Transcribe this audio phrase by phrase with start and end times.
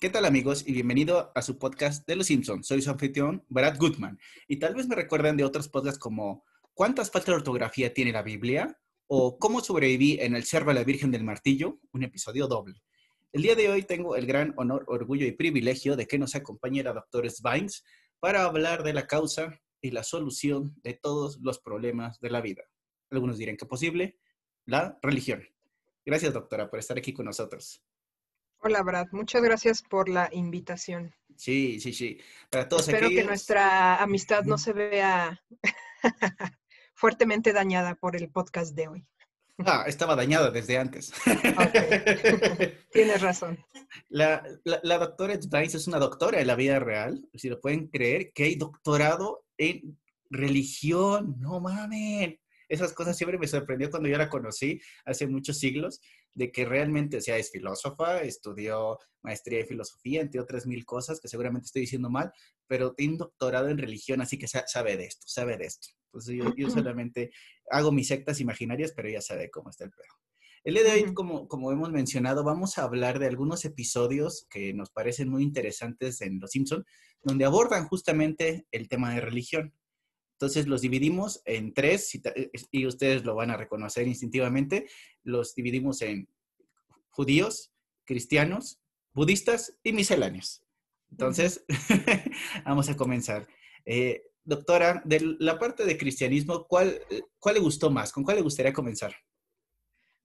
[0.00, 0.62] ¿Qué tal amigos?
[0.64, 2.68] Y bienvenido a su podcast de Los Simpsons.
[2.68, 4.16] Soy su anfitrión, Brad Goodman.
[4.46, 8.22] Y tal vez me recuerden de otros podcasts como ¿Cuántas faltas de ortografía tiene la
[8.22, 8.78] Biblia?
[9.08, 11.80] o ¿Cómo sobreviví en el cerro a la Virgen del Martillo?
[11.90, 12.80] Un episodio doble.
[13.32, 16.84] El día de hoy tengo el gran honor, orgullo y privilegio de que nos acompañe
[16.84, 17.82] la doctora Svines
[18.20, 22.62] para hablar de la causa y la solución de todos los problemas de la vida.
[23.10, 24.20] Algunos dirán que posible,
[24.64, 25.42] la religión.
[26.06, 27.82] Gracias, doctora, por estar aquí con nosotros.
[28.60, 29.06] Hola, Brad.
[29.12, 31.14] Muchas gracias por la invitación.
[31.36, 32.18] Sí, sí, sí.
[32.50, 35.40] Para todos Espero que nuestra amistad no se vea
[36.94, 39.06] fuertemente dañada por el podcast de hoy.
[39.58, 41.12] Ah, estaba dañada desde antes.
[42.92, 43.64] Tienes razón.
[44.08, 48.32] La, la, doctora Dice es una doctora en la vida real, si lo pueden creer,
[48.32, 49.98] que hay doctorado en
[50.30, 51.36] religión.
[51.38, 52.38] No mames
[52.68, 56.00] esas cosas siempre me sorprendió cuando yo la conocí hace muchos siglos,
[56.38, 61.20] de que realmente, o sea, es filósofa, estudió maestría de filosofía, entre otras mil cosas
[61.20, 62.32] que seguramente estoy diciendo mal,
[62.68, 65.88] pero tiene un doctorado en religión, así que sabe de esto, sabe de esto.
[66.06, 67.32] Entonces yo, yo solamente
[67.72, 70.14] hago mis sectas imaginarias, pero ella sabe cómo está el perro.
[70.62, 74.72] El día de hoy, como, como hemos mencionado, vamos a hablar de algunos episodios que
[74.74, 76.84] nos parecen muy interesantes en Los Simpson,
[77.20, 79.74] donde abordan justamente el tema de religión.
[80.38, 84.88] Entonces los dividimos en tres eh, y, ustedes lo van a reconocer instintivamente.
[85.24, 86.28] Los dividimos en
[87.10, 87.72] judíos,
[88.04, 88.80] cristianos,
[89.12, 90.62] budistas y misceláneos.
[91.10, 91.64] Entonces,
[92.64, 93.48] vamos a comenzar.
[93.84, 97.00] Eh, doctora, de la parte de cristianismo, ¿cuál,
[97.40, 98.12] ¿cuál le gustó más?
[98.12, 99.16] ¿Con cuál le gustaría comenzar?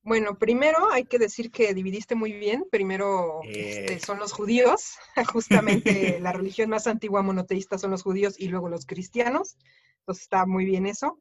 [0.04, 2.66] Bueno, primero hay que decir que dividiste muy bien.
[2.70, 4.00] Primero este, eh.
[4.00, 4.98] son los judíos,
[5.34, 9.58] justamente la religión más antigua monoteísta son los judíos y luego los cristianos.
[10.04, 11.20] Entonces está muy bien eso.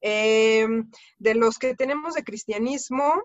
[0.00, 3.22] Em, de los que tenemos de cristianismo,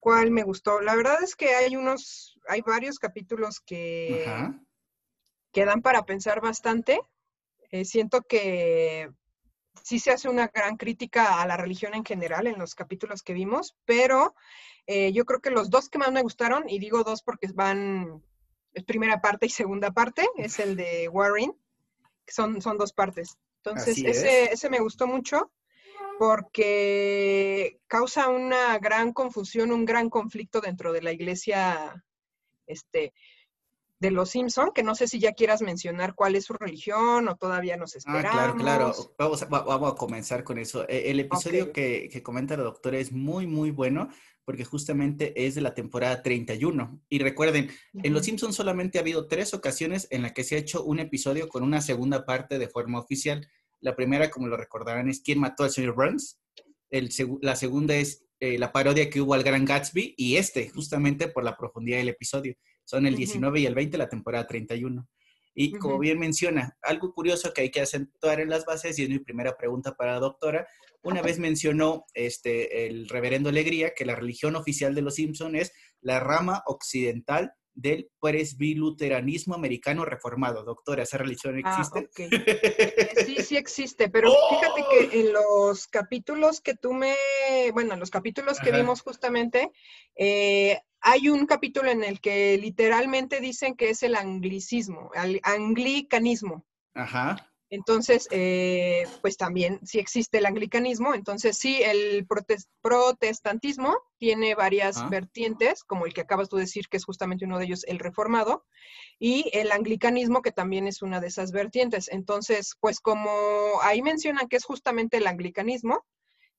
[0.00, 0.80] ¿cuál me gustó?
[0.80, 4.24] La verdad es que hay unos, hay varios capítulos que,
[5.54, 6.98] dan para pensar bastante.
[7.70, 9.10] Eh, siento que
[9.84, 13.34] sí se hace una gran crítica a la religión en general en los capítulos que
[13.34, 14.34] vimos, pero
[14.86, 18.22] eh, yo creo que los dos que más me gustaron, y digo dos porque van,
[18.86, 21.52] primera parte y segunda parte, es el de Warren,
[22.24, 23.36] que son, son dos partes.
[23.64, 25.52] Entonces, ese, ese me gustó mucho
[26.18, 32.04] porque causa una gran confusión, un gran conflicto dentro de la iglesia
[32.66, 33.12] este,
[34.02, 37.36] de los Simpson, que no sé si ya quieras mencionar cuál es su religión o
[37.36, 38.30] todavía nos esperamos.
[38.34, 39.14] Ah, claro, claro.
[39.16, 40.84] Vamos a, vamos a comenzar con eso.
[40.88, 44.08] E, el episodio que, que, comenta la doctora es muy, muy bueno
[44.44, 47.00] porque justamente es de la temporada 31.
[47.08, 50.58] Y recuerden, en Los Simpsons solamente ha habido tres ocasiones en las que se ha
[50.58, 53.46] hecho un episodio con una segunda parte de forma oficial.
[53.80, 56.40] La primera, como lo recordarán, es ¿Quién mató al señor Burns?
[56.90, 57.10] El,
[57.40, 61.44] la segunda es eh, la parodia que hubo al Gran Gatsby y este, justamente por
[61.44, 62.56] la profundidad del episodio.
[62.84, 65.08] Son el 19 y el 20, la temporada 31.
[65.54, 69.08] Y como bien menciona, algo curioso que hay que acentuar en las bases, y es
[69.08, 70.66] mi primera pregunta para la doctora,
[71.02, 75.72] una vez mencionó este, el reverendo Alegría que la religión oficial de los Simpson es
[76.00, 80.64] la rama occidental del presbiluteranismo americano reformado.
[80.64, 82.10] Doctora, ¿esa religión ah, existe?
[83.26, 87.14] sí, sí existe, pero fíjate que en los capítulos que tú me,
[87.72, 89.70] bueno, en los capítulos que vimos justamente,
[90.16, 96.64] eh, hay un capítulo en el que literalmente dicen que es el anglicismo, el anglicanismo.
[96.94, 97.51] Ajá.
[97.72, 101.14] Entonces, eh, pues también sí existe el anglicanismo.
[101.14, 102.26] Entonces, sí, el
[102.82, 105.08] protestantismo tiene varias ah.
[105.08, 107.98] vertientes, como el que acabas tú de decir, que es justamente uno de ellos, el
[107.98, 108.66] reformado,
[109.18, 112.10] y el anglicanismo, que también es una de esas vertientes.
[112.12, 113.30] Entonces, pues como
[113.80, 116.04] ahí mencionan que es justamente el anglicanismo,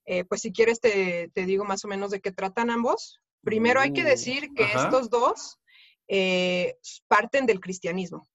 [0.06, 3.22] eh, pues si quieres te, digo más o menos de qué tratan ambos.
[3.44, 5.60] Primero hay que uh, decir que estos dos
[6.08, 6.76] eh,
[7.08, 8.28] parten del cristianismo.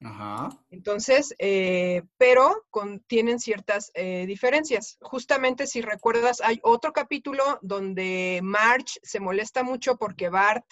[0.00, 0.50] Ajá.
[0.70, 2.64] Entonces, eh, pero
[3.06, 4.96] tienen ciertas eh, diferencias.
[5.00, 10.64] Justamente si recuerdas, hay otro capítulo donde Marge se molesta mucho porque Bart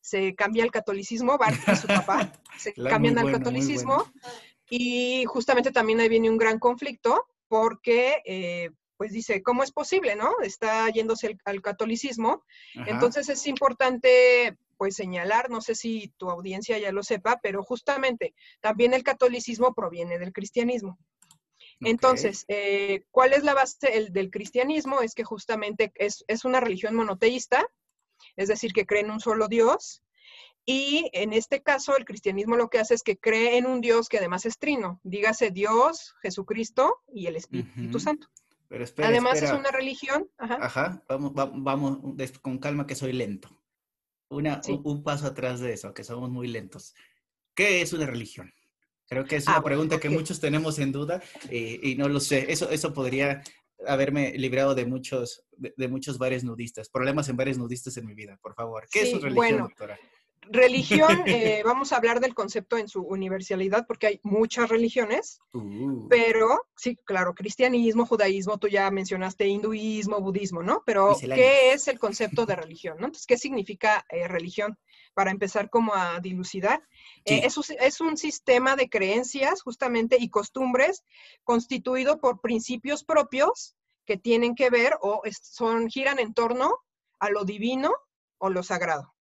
[0.00, 4.10] se cambia al catolicismo, Bart y su papá se cambian al catolicismo.
[4.70, 10.16] Y justamente también ahí viene un gran conflicto porque, eh, pues dice, ¿cómo es posible,
[10.16, 10.32] no?
[10.42, 12.42] Está yéndose al catolicismo.
[12.86, 18.34] Entonces es importante pues señalar, no sé si tu audiencia ya lo sepa, pero justamente
[18.60, 20.98] también el catolicismo proviene del cristianismo.
[21.80, 25.02] Entonces, eh, ¿cuál es la base del cristianismo?
[25.02, 27.66] Es que justamente es, una religión monoteísta,
[28.36, 30.02] es decir, que cree en un solo Dios,
[30.64, 34.08] y en este caso, el cristianismo lo que hace es que cree en un Dios
[34.08, 38.26] que además es trino, dígase Dios, Jesucristo y el Espíritu Santo.
[38.68, 40.28] Pero además es una religión.
[40.38, 41.98] Ajá, ajá vamos, vamos
[42.42, 43.48] con calma que soy lento.
[44.28, 46.94] Una, un, paso atrás de eso, que somos muy lentos.
[47.54, 48.52] ¿Qué es una religión?
[49.08, 52.18] Creo que es una ah, pregunta que muchos tenemos en duda eh, y no lo
[52.18, 52.46] sé.
[52.50, 53.42] Eso, eso podría
[53.86, 58.38] haberme librado de muchos, de, muchos bares nudistas, problemas en bares nudistas en mi vida,
[58.42, 58.88] por favor.
[58.90, 59.98] ¿Qué es una religión, doctora?
[60.48, 66.08] Religión, eh, vamos a hablar del concepto en su universalidad porque hay muchas religiones, uh.
[66.08, 70.82] pero sí, claro, cristianismo, judaísmo, tú ya mencionaste hinduismo, budismo, ¿no?
[70.86, 72.96] Pero, ¿qué es el concepto de religión?
[72.98, 73.06] ¿no?
[73.06, 74.78] Entonces, ¿qué significa eh, religión?
[75.14, 76.82] Para empezar como a dilucidar,
[77.24, 81.04] eh, es, es un sistema de creencias justamente y costumbres
[81.42, 86.78] constituido por principios propios que tienen que ver o son, giran en torno
[87.18, 87.92] a lo divino
[88.38, 89.15] o lo sagrado.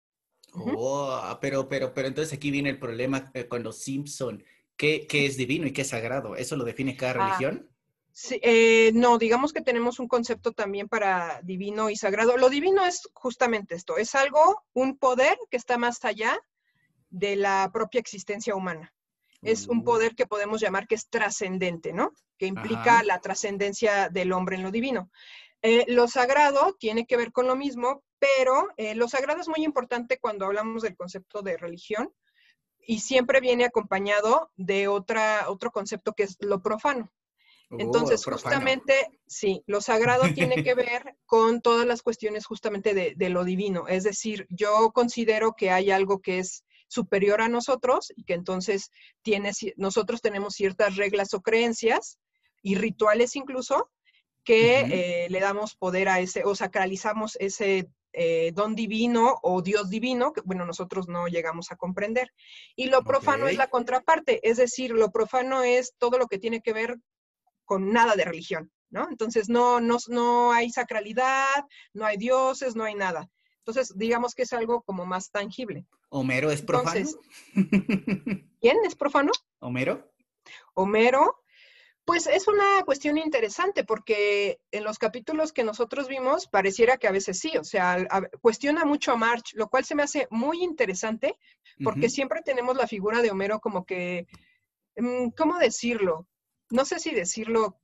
[0.54, 4.44] Oh, pero, pero, pero entonces aquí viene el problema eh, con los Simpson.
[4.76, 6.36] ¿Qué, ¿Qué, es divino y qué es sagrado?
[6.36, 7.68] ¿Eso lo define cada ah, religión?
[8.12, 12.36] sí, eh, no, digamos que tenemos un concepto también para divino y sagrado.
[12.36, 16.38] Lo divino es justamente esto, es algo, un poder que está más allá
[17.10, 18.92] de la propia existencia humana.
[19.42, 19.84] Es un uh.
[19.84, 22.12] poder que podemos llamar que es trascendente, ¿no?
[22.38, 25.10] Que implica la trascendencia del hombre en lo divino.
[25.66, 29.64] Eh, lo sagrado tiene que ver con lo mismo, pero eh, lo sagrado es muy
[29.64, 32.12] importante cuando hablamos del concepto de religión
[32.86, 37.10] y siempre viene acompañado de otra, otro concepto que es lo profano.
[37.70, 43.28] Oh, Entonces, justamente, sí, lo sagrado tiene que ver con todas las cuestiones justamente de,
[43.30, 43.88] lo divino.
[43.88, 48.90] Es decir, yo considero que hay algo que es superior a nosotros y que entonces
[49.22, 52.18] tiene, nosotros tenemos ciertas reglas o creencias
[52.60, 53.90] y rituales incluso
[54.44, 59.90] que eh, le damos poder a ese o sacralizamos ese eh, don divino o Dios
[59.90, 62.32] divino, que bueno, nosotros no llegamos a comprender.
[62.76, 66.60] Y lo profano es la contraparte, es decir, lo profano es todo lo que tiene
[66.60, 66.98] que ver
[67.64, 69.08] con nada de religión, ¿no?
[69.10, 73.30] Entonces no, no, no hay sacralidad, no hay dioses, no hay nada.
[73.66, 75.86] Entonces, digamos que es algo como más tangible.
[76.10, 77.08] ¿Homero es profano?
[78.60, 79.32] ¿Quién es profano?
[79.58, 80.12] ¿Homero?
[80.74, 81.42] Homero,
[82.04, 87.12] pues es una cuestión interesante porque en los capítulos que nosotros vimos pareciera que a
[87.12, 88.06] veces sí, o sea,
[88.42, 91.38] cuestiona mucho a March, lo cual se me hace muy interesante
[91.82, 94.26] porque siempre tenemos la figura de Homero como que,
[94.96, 96.28] mm, ¿cómo decirlo?
[96.70, 97.78] No sé si decirlo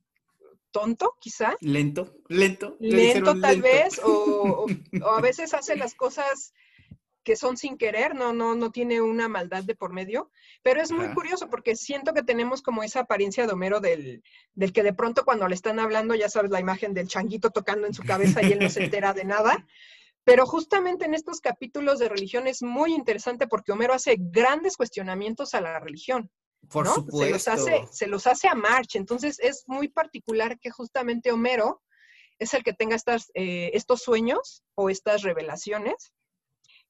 [0.71, 1.55] tonto, quizá.
[1.59, 2.77] Lento, lento.
[2.79, 4.65] Lento tal vez, o,
[5.03, 6.53] o, a veces hace las cosas
[7.23, 10.31] que son sin querer, no, no, no tiene una maldad de por medio,
[10.63, 14.23] pero es muy curioso porque siento que tenemos como esa apariencia de Homero del,
[14.53, 17.87] del que de pronto cuando le están hablando, ya sabes, la imagen del changuito tocando
[17.87, 19.65] en su cabeza y él no se entera de nada.
[20.23, 25.53] Pero justamente en estos capítulos de religión es muy interesante porque Homero hace grandes cuestionamientos
[25.53, 26.29] a la religión.
[26.69, 27.25] Por supuesto.
[27.25, 28.95] Se los, hace, se los hace a March.
[28.95, 31.81] Entonces es muy particular que justamente Homero
[32.37, 36.13] es el que tenga estas, eh, estos sueños o estas revelaciones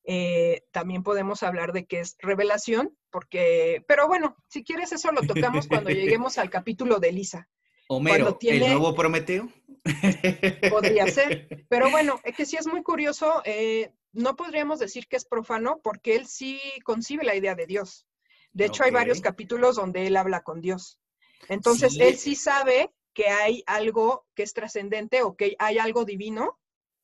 [0.04, 5.22] eh, también podemos hablar de que es revelación, porque, pero bueno, si quieres eso lo
[5.22, 7.50] tocamos cuando lleguemos al capítulo de Lisa.
[7.88, 9.50] Homero, ¿el nuevo Prometeo?
[10.70, 15.18] Podría ser, pero bueno, es que sí es muy curioso, eh, no podríamos decir que
[15.18, 18.08] es profano porque él sí concibe la idea de Dios.
[18.54, 21.00] De hecho, hay varios capítulos donde él habla con Dios.
[21.48, 26.60] Entonces, él sí sabe que hay algo que es trascendente o que hay algo divino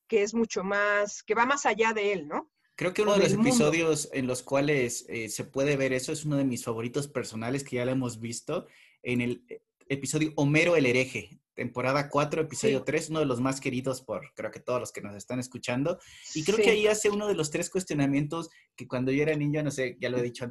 [0.08, 2.50] que es mucho más, que va más allá de él, ¿no?
[2.78, 6.26] Creo que uno de los episodios en los cuales eh, se puede ver eso es
[6.26, 8.68] uno de mis favoritos personales que ya lo hemos visto
[9.02, 13.60] en el eh, episodio Homero el hereje, temporada 4, episodio 3, uno de los más
[13.60, 15.98] queridos por creo que todos los que nos están escuchando.
[16.36, 19.64] Y creo que ahí hace uno de los tres cuestionamientos que cuando yo era niño,
[19.64, 20.46] no sé, ya lo he dicho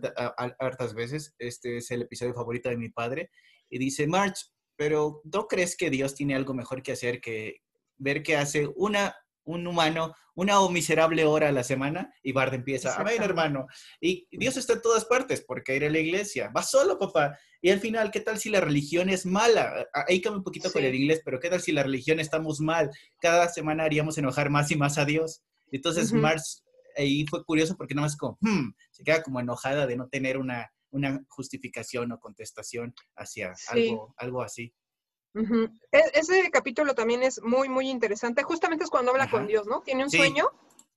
[0.58, 3.30] hartas veces, este es el episodio favorito de mi padre,
[3.70, 7.62] y dice, March, pero ¿no crees que Dios tiene algo mejor que hacer que
[7.98, 9.14] ver que hace una
[9.46, 13.66] un humano una o miserable hora a la semana y Bart empieza, a ver, hermano,
[14.00, 17.38] y Dios está en todas partes, porque ir a la iglesia, va solo, papá.
[17.62, 19.86] Y al final, ¿qué tal si la religión es mala?
[20.06, 22.90] Ahí cambia un poquito con el inglés, pero ¿qué tal si la religión estamos mal?
[23.18, 25.42] Cada semana haríamos enojar más y más a Dios.
[25.72, 26.62] Entonces, Mars
[26.96, 30.36] ahí fue curioso porque nada más como, hmm", se queda como enojada de no tener
[30.36, 34.74] una, una justificación o contestación hacia algo, algo así.
[35.92, 38.42] E, ese capítulo también es muy, muy interesante.
[38.42, 39.82] Justamente es cuando habla con Dios, ¿no?
[39.82, 40.48] Tiene un sueño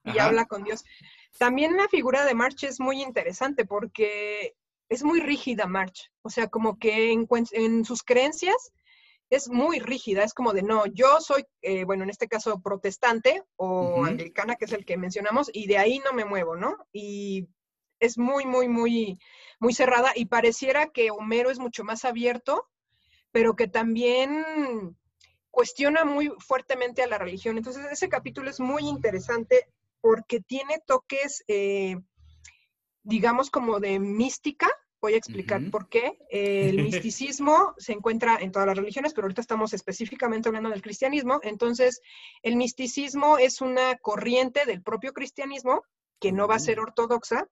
[0.04, 0.86] y habla con Dios.
[1.38, 4.56] También la figura de March es muy interesante porque
[4.88, 6.12] es muy rígida March.
[6.22, 8.72] O sea, como que en, sus creencias
[9.30, 10.24] es muy rígida.
[10.24, 14.66] Es como de, no, yo soy, eh, bueno, en este caso protestante o anglicana, que
[14.66, 16.78] es el que mencionamos, y de ahí no me muevo, ¿no?
[16.92, 17.48] Y
[18.00, 19.20] es muy, muy, muy,
[19.60, 22.68] muy cerrada y pareciera que Homero es mucho más abierto
[23.32, 24.46] pero que también
[25.52, 27.58] cuestiona muy fuertemente a la religión.
[27.58, 29.68] Entonces, ese capítulo es muy interesante
[30.02, 31.98] porque tiene toques, eh,
[33.04, 34.70] digamos, como de mística.
[35.02, 36.18] Voy a explicar por qué.
[36.30, 41.40] el misticismo se encuentra en todas las religiones, pero ahorita estamos específicamente hablando del cristianismo.
[41.44, 42.02] Entonces,
[42.42, 45.84] el misticismo es una corriente del propio cristianismo
[46.20, 47.48] que no va a ser ortodoxa,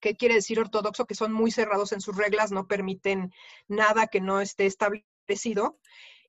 [0.00, 1.06] ¿Qué quiere decir ortodoxo?
[1.06, 3.32] Que son muy cerrados en sus reglas, no permiten
[3.68, 5.78] nada que no esté establecido.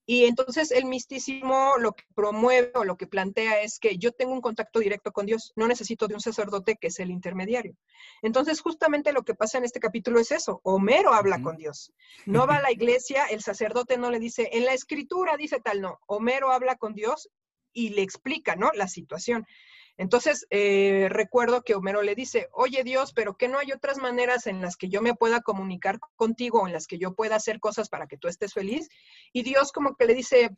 [0.10, 4.32] Y entonces el misticismo lo que promueve o lo que plantea es que yo tengo
[4.32, 7.76] un contacto directo con Dios, no necesito de un sacerdote que es el intermediario.
[8.22, 11.92] Entonces justamente lo que pasa en este capítulo es eso, Homero habla con Dios.
[12.26, 15.82] No va a la iglesia, el sacerdote no le dice, en la escritura dice tal,
[15.82, 17.30] no, Homero habla con Dios
[17.74, 18.72] y le explica, ¿no?
[18.74, 19.46] La situación.
[19.98, 24.46] Entonces, eh, recuerdo que Homero le dice, oye Dios, pero que no hay otras maneras
[24.46, 27.90] en las que yo me pueda comunicar contigo, en las que yo pueda hacer cosas
[27.90, 28.90] para que tú estés feliz.
[29.34, 30.56] Y Dios como que le dice,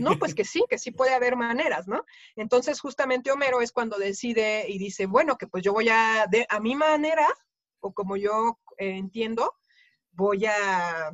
[0.00, 2.04] no, pues que sí, que sí puede haber maneras, ¿no?
[2.34, 6.46] Entonces, justamente Homero es cuando decide y dice, bueno, que pues yo voy a, de,
[6.48, 7.26] a mi manera,
[7.78, 9.54] o como yo eh, entiendo,
[10.12, 11.12] voy a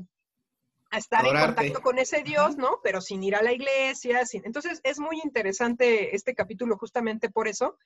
[0.90, 2.78] a estar en contacto con ese Dios, ¿no?
[2.82, 4.44] Pero sin ir a la iglesia, sin...
[4.44, 7.78] Entonces es muy interesante este capítulo justamente por eso,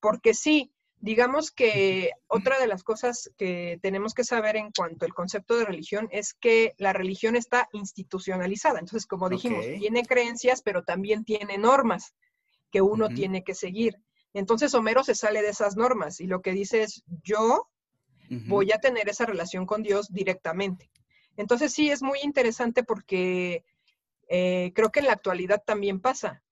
[0.00, 5.14] porque sí, digamos que otra de las cosas que tenemos que saber en cuanto al
[5.14, 8.78] concepto de religión es que la religión está institucionalizada.
[8.78, 12.14] Entonces, como dijimos, tiene creencias, pero también tiene normas
[12.70, 13.96] que uno tiene que seguir.
[14.32, 17.68] Entonces, Homero se sale de esas normas y lo que dice es, yo
[18.46, 20.90] voy a tener esa relación con Dios directamente.
[21.36, 23.64] Entonces sí, es muy interesante porque
[24.28, 26.42] eh, creo que en la actualidad también pasa.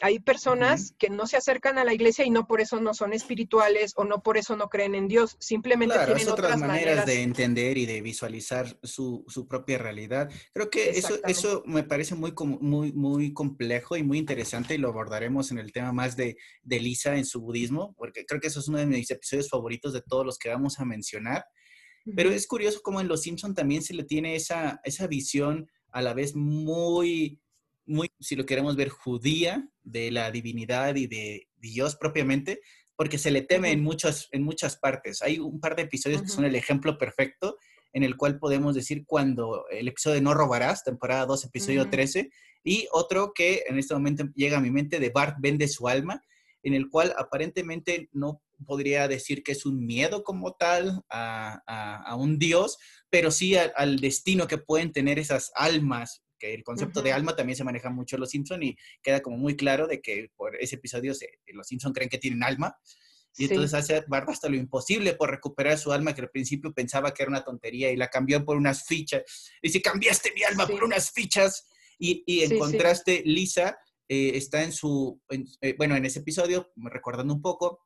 [0.00, 3.12] Hay personas que no se acercan a la iglesia y no por eso no son
[3.12, 7.78] espirituales o no por eso no creen en Dios, simplemente tienen otras, maneras, de entender
[7.78, 10.28] y de visualizar su, propia realidad.
[10.52, 14.88] Creo que eso, eso me parece muy, muy, muy complejo y muy interesante y lo
[14.88, 18.58] abordaremos en el tema más de, de Lisa en su budismo, porque creo que eso
[18.58, 21.44] es uno de mis episodios favoritos de todos los que vamos a mencionar.
[22.16, 26.02] Pero es curioso cómo en Los Simpson también se le tiene esa, esa visión a
[26.02, 27.40] la vez muy,
[27.86, 32.60] muy, si lo queremos ver, judía de la divinidad y de Dios propiamente,
[32.96, 35.22] porque se le teme en, muchas, en muchas partes.
[35.22, 37.56] Hay un par de episodios que son el ejemplo perfecto
[37.92, 42.30] en el cual podemos decir cuando el episodio de No robarás, temporada 2, episodio 13,
[42.64, 46.22] y otro que en este momento llega a mi mente de Bart vende su alma,
[46.62, 52.38] en el cual aparentemente no podría decir que es un miedo como tal a, un
[52.38, 52.78] dios,
[53.10, 57.56] pero sí al destino que pueden tener esas almas, que el concepto de alma también
[57.56, 60.76] se maneja mucho en Los Simpson y queda como muy claro de que por ese
[60.76, 61.12] episodio
[61.46, 62.76] Los Simpson creen que tienen alma.
[63.38, 67.14] Y entonces hace Barba hasta lo imposible por recuperar su alma, que al principio pensaba
[67.14, 69.22] que era una tontería y la cambió por unas fichas.
[69.62, 71.66] Y si cambiaste mi alma por unas fichas
[71.98, 73.78] y, en contraste, Lisa
[74.08, 77.80] eh, está en su, eh, bueno, en ese episodio, recordando un poco,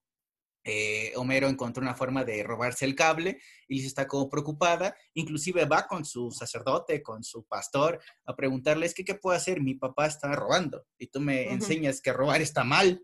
[0.69, 4.97] eh, Homero encontró una forma de robarse el cable y se está como preocupada.
[5.15, 9.61] Inclusive va con su sacerdote, con su pastor, a preguntarles qué puedo hacer.
[9.61, 13.01] Mi papá está robando y tú me enseñas que robar está mal.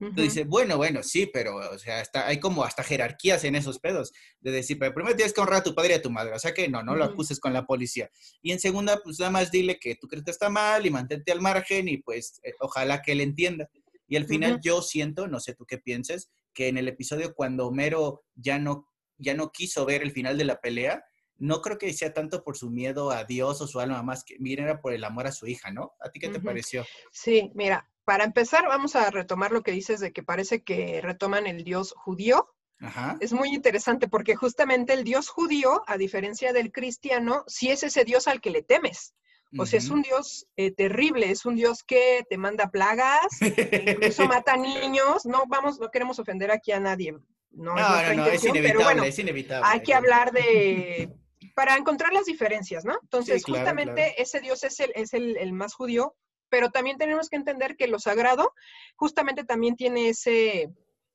[0.00, 3.78] Entonces dice, bueno, bueno, sí, pero, o sea, está, hay como hasta jerarquías en esos
[3.78, 4.12] pedos.
[4.40, 6.34] De decir, pero primero tienes que honrar a tu padre y a tu madre.
[6.34, 8.10] O sea que no, no lo acuses con la policía.
[8.40, 11.30] Y en segunda, pues nada más dile que tú crees que está mal y mantente
[11.30, 13.68] al margen y pues eh, ojalá que él entienda.
[14.08, 17.66] Y al final yo siento, no sé tú qué pienses, que en el episodio cuando
[17.66, 21.04] Homero ya no, ya no quiso ver el final de la pelea,
[21.38, 24.38] no creo que sea tanto por su miedo a Dios o su alma, más que,
[24.38, 25.92] miren, era por el amor a su hija, ¿no?
[26.00, 26.86] ¿A ti qué te pareció?
[27.10, 31.46] Sí, mira, para empezar vamos a retomar lo que dices de que parece que retoman
[31.46, 32.48] el Dios judío.
[32.78, 33.16] Ajá.
[33.20, 38.04] Es muy interesante porque justamente el Dios judío, a diferencia del cristiano, sí es ese
[38.04, 39.14] Dios al que le temes.
[39.58, 44.26] O sea, es un Dios eh, terrible, es un Dios que te manda plagas, incluso
[44.28, 45.26] mata niños.
[45.26, 47.12] No vamos, no queremos ofender aquí a nadie.
[47.50, 49.68] No, no, no, es inevitable, es inevitable.
[49.68, 51.10] Hay que hablar de,
[51.54, 52.98] para encontrar las diferencias, ¿no?
[53.02, 56.14] Entonces, justamente ese Dios es, el, es el, más judío,
[56.48, 58.54] pero también tenemos que entender que lo sagrado
[58.96, 60.70] justamente también tiene ese,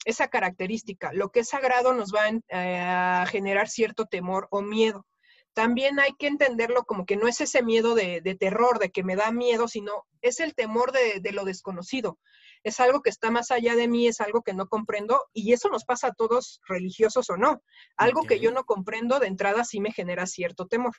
[0.06, 1.12] esa característica.
[1.14, 5.08] Lo que es sagrado nos va a generar cierto temor o miedo
[5.58, 9.16] también hay que entenderlo como que no es ese miedo de, terror, de que me
[9.16, 12.20] da miedo, sino es el temor de, lo desconocido.
[12.62, 15.70] Es algo que está más allá de mí, es algo que no comprendo y eso
[15.70, 17.64] nos pasa a todos, religiosos o no.
[17.96, 20.94] Algo que yo no comprendo de entrada sí me genera cierto temor.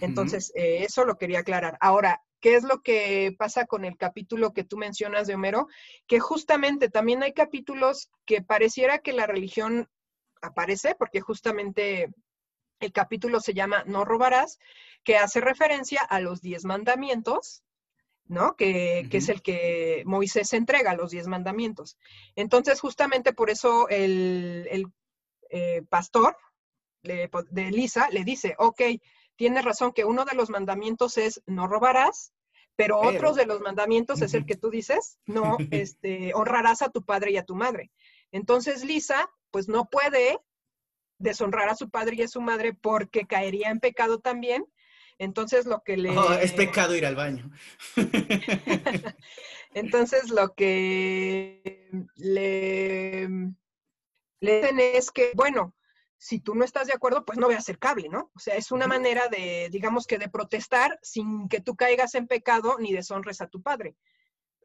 [0.00, 1.76] Entonces, eh, eso lo quería aclarar.
[1.78, 5.66] Ahora, ¿qué es lo que pasa con el capítulo que tú mencionas de Homero?
[6.06, 9.90] Que justamente también hay capítulos que pareciera que la religión
[10.40, 12.14] aparece, porque justamente
[12.80, 14.58] el capítulo se llama No robarás,
[15.02, 17.64] que hace referencia a los diez mandamientos
[18.26, 18.56] ¿no?
[18.56, 21.98] Que, es el que Moisés entrega, los diez mandamientos.
[22.36, 24.86] Entonces, justamente por eso el,
[25.50, 26.36] eh, pastor
[27.02, 28.80] de Elisa le dice, ok,
[29.36, 32.32] tienes razón que uno de los mandamientos es no robarás,
[32.76, 37.04] pero, otros de los mandamientos es el que tú dices, no, este, honrarás a tu
[37.04, 37.90] padre y a tu madre.
[38.32, 40.38] Entonces Lisa, pues no puede
[41.18, 44.66] deshonrar a su padre y a su madre porque caería en pecado también.
[45.18, 46.16] Entonces lo que le...
[46.16, 47.50] Oh, es pecado ir al baño.
[49.74, 53.28] Entonces lo que le,
[54.40, 55.74] le dicen es que, bueno,
[56.24, 58.30] si tú no estás de acuerdo, pues no veas el cable, ¿no?
[58.34, 62.26] O sea, es una manera de, digamos que de protestar sin que tú caigas en
[62.26, 63.94] pecado ni deshonres a tu padre.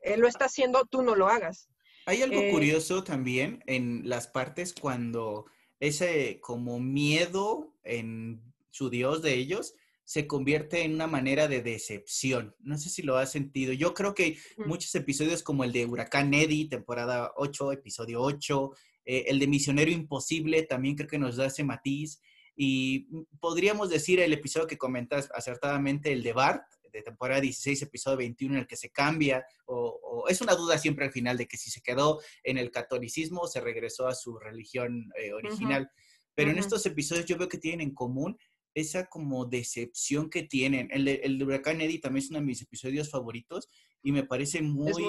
[0.01, 1.69] Él lo está haciendo, tú no lo hagas.
[2.05, 5.47] Hay algo eh, curioso también en las partes cuando
[5.79, 9.73] ese como miedo en su Dios de ellos
[10.09, 12.55] se convierte en una manera de decepción.
[12.61, 13.73] No sé si lo has sentido.
[13.73, 18.71] Yo creo que muchos episodios como el de Huracán Eddie, temporada 8, episodio 8,
[19.05, 22.19] eh, el de Misionero Imposible también creo que nos da ese matiz.
[22.55, 23.07] Y
[23.39, 28.55] podríamos decir el episodio que comentas acertadamente, el de Bart, de temporada 16, episodio 21,
[28.55, 31.69] en el que se cambia, o, es una duda siempre al final de que si
[31.69, 35.89] se quedó en el catolicismo o se regresó a su religión eh, original.
[36.35, 38.37] Pero en estos episodios yo veo que tienen en común
[38.73, 40.89] esa como decepción que tienen.
[40.91, 43.69] El de, el Huracán Eddie también es uno de mis episodios favoritos
[44.01, 45.03] y me parece muy,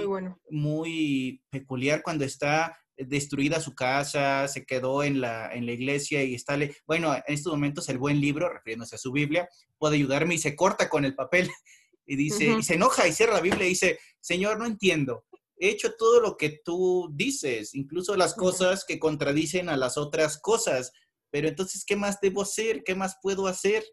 [0.51, 6.35] muy peculiar cuando está destruida su casa, se quedó en la, en la iglesia y
[6.35, 9.49] está, bueno, en estos momentos el buen libro, refiriéndose a su Biblia,
[9.79, 11.49] puede ayudarme y se corta con el papel
[12.07, 15.25] y dice, y se enoja y cierra la Biblia y dice, Señor, no entiendo,
[15.61, 20.39] he hecho todo lo que tú dices, incluso las cosas que contradicen a las otras
[20.39, 20.93] cosas,
[21.31, 22.83] pero entonces, ¿qué más debo hacer?
[22.85, 23.85] ¿Qué más puedo hacer?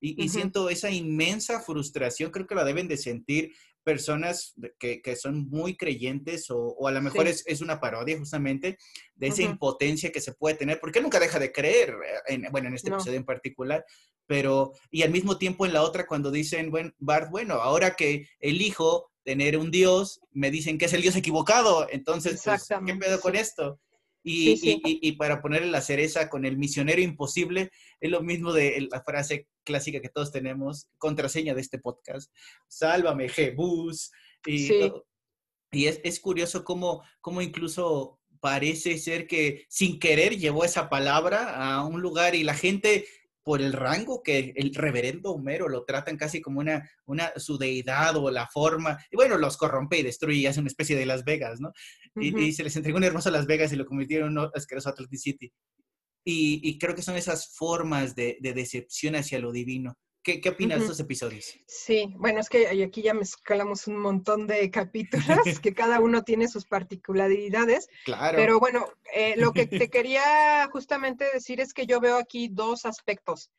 [0.00, 5.76] Y, siento esa inmensa frustración, creo que la deben de sentir personas que, son muy
[5.76, 8.76] creyentes o, a lo mejor es, una parodia justamente
[9.14, 11.94] de esa impotencia que se puede tener, porque nunca deja de creer,
[12.26, 13.84] en, bueno, en este episodio en particular,
[14.26, 18.28] pero, y al mismo tiempo en la otra cuando dicen, bueno, Bart, bueno, ahora que
[18.40, 23.20] elijo tener un Dios, me dicen que es el Dios equivocado, entonces, pues, ¿qué pedo
[23.20, 23.80] con esto?
[24.26, 29.48] Y, para ponerle la cereza con el misionero imposible, es lo mismo de la frase
[29.64, 32.32] clásica que todos tenemos, contraseña de este podcast,
[32.66, 34.10] sálvame, Jebus.
[34.46, 34.70] Y,
[35.72, 41.76] y es, es, curioso cómo, cómo incluso parece ser que sin querer llevó esa palabra
[41.76, 43.06] a un lugar y la gente
[43.44, 48.16] por el rango que el reverendo Homero lo tratan casi como una, una su deidad
[48.16, 51.24] o la forma, y bueno, los corrompe y destruye y hace una especie de Las
[51.24, 51.72] Vegas, ¿no?
[52.16, 55.20] y, se les entregó un hermoso Las Vegas y lo convirtieron en un asqueroso Atlantic
[55.20, 55.52] City.
[56.26, 60.78] Y, creo que son esas formas de, de decepción hacia lo divino ¿Qué, qué opinas
[60.78, 61.54] de estos episodios?
[61.66, 65.24] Sí, bueno, es que aquí ya mezclamos un montón de capítulos,
[65.62, 67.88] que cada uno tiene sus particularidades.
[68.06, 68.34] Claro.
[68.34, 72.86] Pero bueno, eh, lo que te quería justamente decir es que yo veo aquí dos
[72.86, 73.50] aspectos.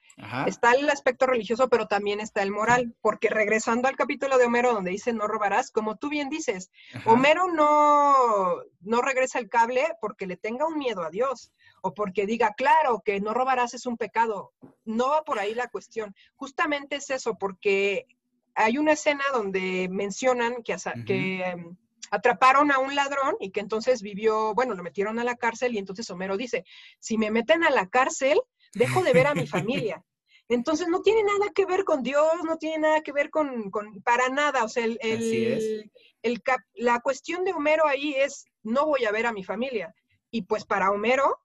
[0.47, 4.73] Está el aspecto religioso, pero también está el moral, porque regresando al capítulo de Homero
[4.73, 6.71] donde dice no robarás, como tú bien dices,
[7.03, 11.51] Homero no, no regresa el cable porque le tenga un miedo a Dios
[11.85, 14.53] o porque diga, claro, que no robarás es un pecado.
[14.85, 16.15] No va por ahí la cuestión.
[16.35, 18.07] Justamente es eso, porque
[18.55, 21.77] hay una escena donde mencionan que, que em,
[22.09, 25.77] atraparon a un ladrón y que entonces vivió, bueno, lo metieron a la cárcel y
[25.77, 26.65] entonces Homero dice,
[26.97, 28.41] si me meten a la cárcel,
[28.73, 29.45] dejo de ver a mi
[29.85, 30.03] familia.
[30.49, 33.71] Entonces no tiene nada que ver con Dios, no tiene nada que ver con,
[34.03, 34.63] para nada.
[34.63, 36.43] O sea, el, el,
[36.73, 39.93] la cuestión de Homero ahí es, no voy a ver a mi familia.
[40.31, 41.44] Y pues para Homero,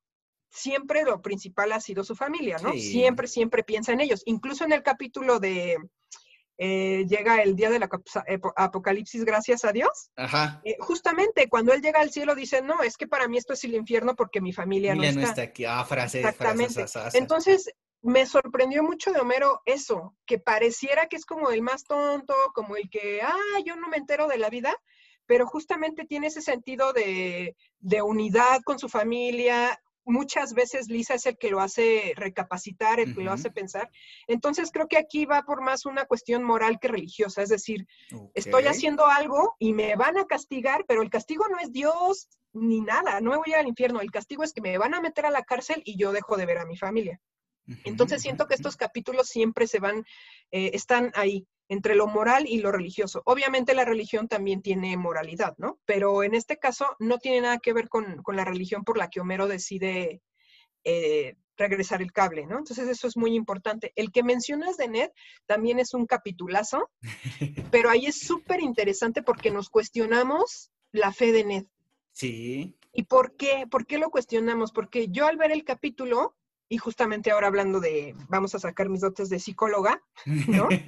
[0.50, 2.72] siempre lo principal ha sido su familia, ¿no?
[2.72, 4.22] Siempre, siempre piensa en ellos.
[4.26, 5.78] Incluso en el capítulo de
[6.58, 7.88] eh, llega el día del
[8.56, 10.10] apocalipsis, gracias a Dios.
[10.14, 10.60] Ajá.
[10.62, 13.64] Eh, justamente cuando él llega al cielo dice, no, es que para mí esto es
[13.64, 15.20] el infierno porque mi familia, no, está.
[15.20, 15.42] no está.
[15.42, 15.64] aquí.
[15.64, 16.84] Ah, frase, Exactamente.
[17.14, 22.34] Entonces, me sorprendió mucho de Homero eso, que pareciera que es como el más tonto,
[22.52, 24.76] como el que, ah, yo no me entero de la vida,
[25.24, 31.26] pero justamente tiene ese sentido de, de unidad con su familia, muchas veces Lisa es
[31.26, 33.90] el que lo hace recapacitar, el que lo hace pensar.
[34.26, 37.86] Entonces creo que aquí va por más una cuestión moral que religiosa, es decir,
[38.34, 42.80] estoy haciendo algo y me van a castigar, pero el castigo no es Dios ni
[42.80, 45.30] nada, no me voy al infierno, el castigo es que me van a meter a
[45.30, 47.20] la cárcel y yo dejo de ver a mi familia.
[47.84, 50.04] Entonces siento que estos capítulos siempre se van,
[50.50, 53.22] eh, están ahí entre lo moral y lo religioso.
[53.24, 55.78] Obviamente la religión también tiene moralidad, ¿no?
[55.84, 59.20] Pero en este caso no tiene nada que ver con, la religión por la que
[59.20, 60.20] Homero decide
[60.82, 62.58] eh, regresar el cable, ¿no?
[62.58, 63.92] Entonces eso es muy importante.
[63.94, 65.10] El que mencionas de Ned
[65.46, 66.90] también es un capitulazo,
[67.70, 71.66] pero ahí es súper interesante porque nos cuestionamos la fe de Ned.
[72.10, 72.76] Sí.
[72.92, 73.68] ¿Y por qué?
[73.70, 74.72] ¿Por qué lo cuestionamos?
[74.72, 76.34] Porque yo al ver el capítulo,
[76.72, 80.68] y justamente ahora hablando de, vamos a sacar mis dotes de psicóloga, ¿no?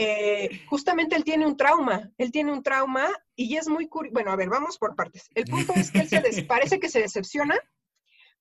[0.00, 4.30] Eh, justamente él tiene un trauma, él tiene un trauma y es muy curioso, bueno,
[4.30, 5.28] a ver, vamos por partes.
[5.34, 7.58] El punto es que él se parece que se decepciona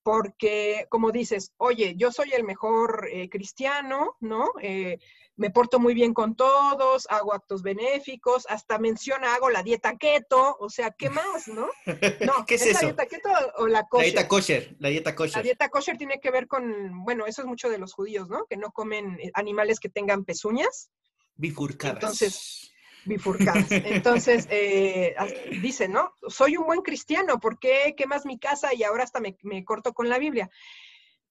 [0.08, 4.54] porque, como dices, oye, yo soy el mejor eh, cristiano, ¿no?
[4.62, 5.00] Eh,
[5.36, 10.56] me porto muy bien con todos, hago actos benéficos, hasta menciona, hago la dieta keto,
[10.62, 11.68] o sea, ¿qué más, no?
[12.26, 12.74] No, ¿qué es, eso?
[12.76, 14.00] la dieta keto o la kosher?
[14.00, 15.36] La dieta kosher, la dieta kosher.
[15.36, 18.46] La dieta kosher tiene que ver con, bueno, eso es mucho de los judíos, ¿no?
[18.46, 20.90] Que no comen eh, animales que tengan pezuñas.
[21.36, 21.98] Bifurcadas.
[21.98, 22.72] Entonces,
[23.08, 23.72] bifurcadas.
[23.72, 25.16] Entonces, eh,
[25.62, 26.14] dice, ¿no?
[26.28, 30.10] Soy un buen cristiano, ¿por qué quemas mi casa y ahora hasta me, corto con
[30.10, 30.50] la Biblia?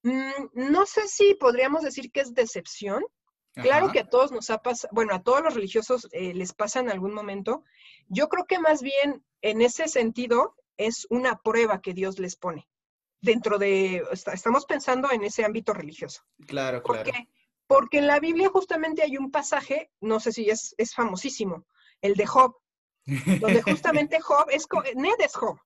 [0.03, 3.05] Mm, no sé si podríamos decir que es decepción.
[3.55, 6.81] Claro que a todos nos ha pasado, bueno, a todos los religiosos eh, les pasa
[6.81, 7.65] en algún momento.
[8.09, 12.69] Yo creo que más bien en ese sentido es una prueba que Dios les pone
[13.23, 16.23] dentro de, estamos pensando en ese ámbito religioso.
[16.47, 17.05] Claro, claro.
[17.05, 17.29] ¿Por qué?
[17.66, 21.66] Porque en la Biblia justamente hay un pasaje, no sé si es, es famosísimo,
[22.00, 22.57] el de Job,
[23.40, 25.59] donde justamente Job es, Ned es Job.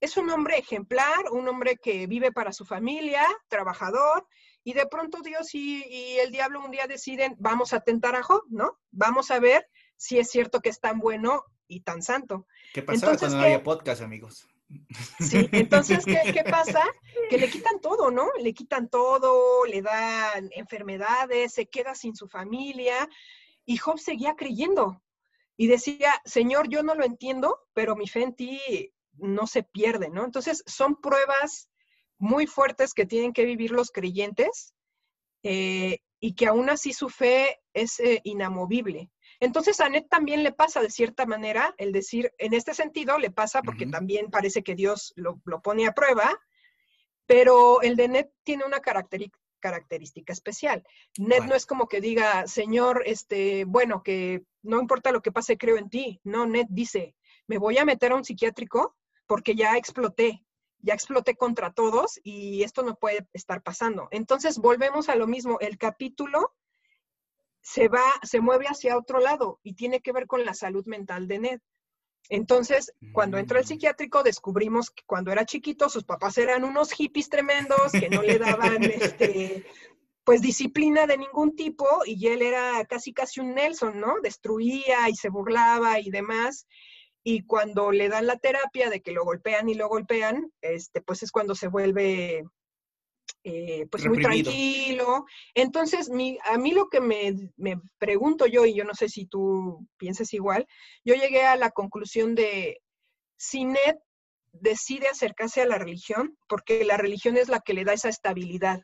[0.00, 4.26] Es un hombre ejemplar, un hombre que vive para su familia, trabajador,
[4.62, 8.42] y de pronto Dios y, el diablo un día deciden, vamos a tentar a Job,
[8.48, 8.78] ¿no?
[8.90, 12.46] Vamos a ver si es cierto que es tan bueno y tan santo.
[12.72, 14.46] ¿Qué pasaba cuando no había podcast, amigos?
[15.20, 16.82] Sí, entonces, ¿qué, pasa?
[17.30, 18.28] Que le quitan todo, ¿no?
[18.40, 23.08] Le quitan todo, le dan enfermedades, se queda sin su familia.
[23.64, 25.02] Y Job seguía creyendo
[25.56, 28.60] y decía, Señor, yo no lo entiendo, pero mi fe en ti
[29.14, 30.24] no se pierde, ¿no?
[30.24, 31.68] Entonces, son pruebas
[32.18, 34.74] muy fuertes que tienen que vivir los creyentes
[35.42, 39.10] eh, y que aún así su fe es eh, inamovible.
[39.40, 43.30] Entonces a Ned también le pasa de cierta manera el decir, en este sentido le
[43.30, 46.38] pasa porque también parece que Dios lo, pone a prueba,
[47.26, 50.84] pero el de Ned tiene una característica especial.
[51.18, 55.56] Ned no es como que diga, Señor, este, bueno, que no importa lo que pase,
[55.56, 56.20] creo en ti.
[56.24, 57.14] No, Ned dice,
[57.46, 58.96] me voy a meter a un psiquiátrico
[59.26, 60.44] porque ya exploté,
[60.80, 64.08] ya exploté contra todos y esto no puede estar pasando.
[64.10, 66.54] Entonces volvemos a lo mismo, el capítulo
[67.68, 71.28] se va, se mueve hacia otro lado y tiene que ver con la salud mental
[71.28, 71.60] de Ned.
[72.30, 73.68] Entonces, cuando entra al mm.
[73.68, 78.38] psiquiátrico, descubrimos que cuando era chiquito, sus papás eran unos hippies tremendos que no le
[78.38, 79.66] daban este,
[80.24, 84.14] pues disciplina de ningún tipo y él era casi casi un Nelson, ¿no?
[84.22, 86.66] Destruía y se burlaba y demás.
[87.22, 91.22] Y cuando le dan la terapia de que lo golpean y lo golpean, este, pues
[91.22, 92.46] es cuando se vuelve
[93.48, 95.24] eh, pues muy tranquilo.
[95.54, 96.10] Entonces,
[96.44, 97.34] a mí lo que me,
[97.98, 100.66] pregunto yo, y yo no sé si tú piensas igual,
[101.04, 102.82] yo llegué a la conclusión de
[103.38, 103.96] si Ned
[104.52, 108.82] decide acercarse a la religión, porque la religión es la que le da esa estabilidad.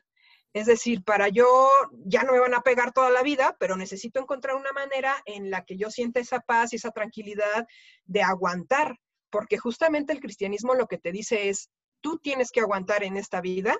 [0.53, 1.69] Es decir, para yo
[2.05, 5.51] ya no me van a pegar toda la vida, pero necesito encontrar una manera en
[5.51, 7.67] la que yo sienta esa paz y esa tranquilidad
[8.05, 8.97] de aguantar,
[9.29, 11.69] porque justamente el cristianismo lo que te dice es,
[12.01, 13.77] tú tienes que aguantar en esta vida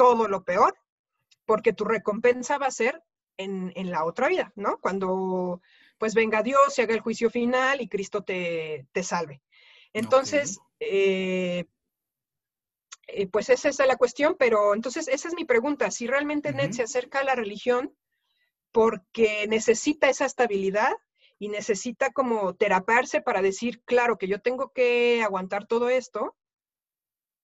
[0.00, 0.78] todo lo peor,
[1.44, 3.02] porque tu recompensa va a ser
[3.36, 4.78] en, la otra vida, ¿no?
[4.80, 5.60] Cuando
[5.98, 9.42] pues venga Dios y haga el juicio final y Cristo te, salve.
[9.92, 11.66] Entonces, eh,
[13.08, 16.72] eh, pues esa es la cuestión, pero entonces esa es mi pregunta, si realmente Ned
[16.72, 17.94] se acerca a la religión
[18.72, 20.94] porque necesita esa estabilidad
[21.38, 26.38] y necesita como teraparse para decir, claro, que yo tengo que aguantar todo esto,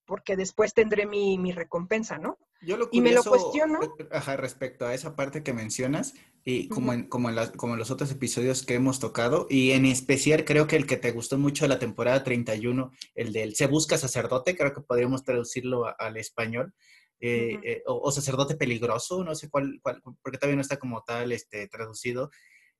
[0.05, 2.39] porque después tendré mi, mi recompensa, ¿no?
[2.61, 3.79] Yo lo y me lo cuestiono.
[4.11, 8.11] Ajá, respecto a esa parte que mencionas, y como, en, como, en como los otros
[8.11, 11.69] episodios que hemos tocado, y en especial creo que el que te gustó mucho de
[11.69, 16.73] la temporada 31, el del Se busca sacerdote, creo que podríamos traducirlo al español,
[17.19, 21.31] eh, eh, o, sacerdote peligroso, no sé cuál, cuál, porque todavía no está como tal
[21.31, 22.29] este, traducido.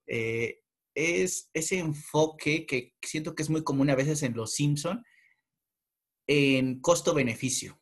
[0.06, 0.60] Eh,
[0.96, 5.04] es ese enfoque que siento que es muy común a veces en Los Simpson
[6.28, 7.80] en costo-beneficio.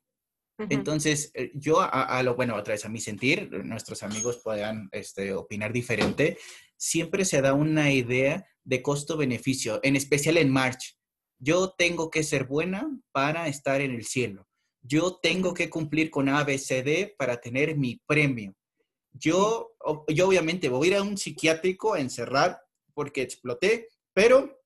[0.58, 5.34] Entonces, eh, yo a, lo, bueno, otra vez a mi sentir, nuestros amigos puedan este,
[5.34, 6.38] opinar diferente,
[6.78, 10.98] siempre se da una idea de costo-beneficio, en especial en March.
[11.39, 14.48] Yo tengo que ser buena para estar en el cielo.
[14.82, 18.56] Yo tengo que cumplir con ABCD para tener mi premio.
[19.12, 19.76] Yo,
[20.08, 22.60] yo obviamente voy a ir a un psiquiátrico a encerrar
[22.94, 24.62] porque exploté, pero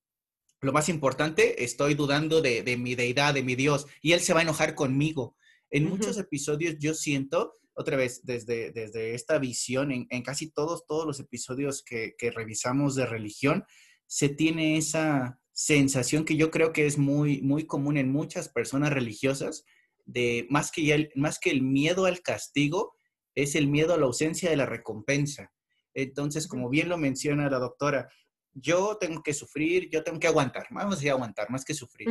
[0.62, 4.34] lo más importante, estoy dudando de, de mi deidad, de mi Dios, y él se
[4.34, 5.36] va a enojar conmigo
[5.72, 11.06] En muchos episodios yo siento, otra vez, desde, desde esta visión, en, casi todos, todos
[11.06, 13.64] los episodios que, que revisamos de religión,
[14.08, 18.94] se tiene esa sensación que yo creo que es muy, muy común en muchas personas
[18.94, 19.66] religiosas,
[20.06, 22.96] de más que, el, más que el miedo al castigo,
[23.36, 25.52] es el miedo a la ausencia de la recompensa.
[25.94, 28.10] Entonces, como bien lo menciona la doctora,
[28.54, 32.08] yo tengo que sufrir, yo tengo que aguantar, vamos a aguantar, más que sufrir,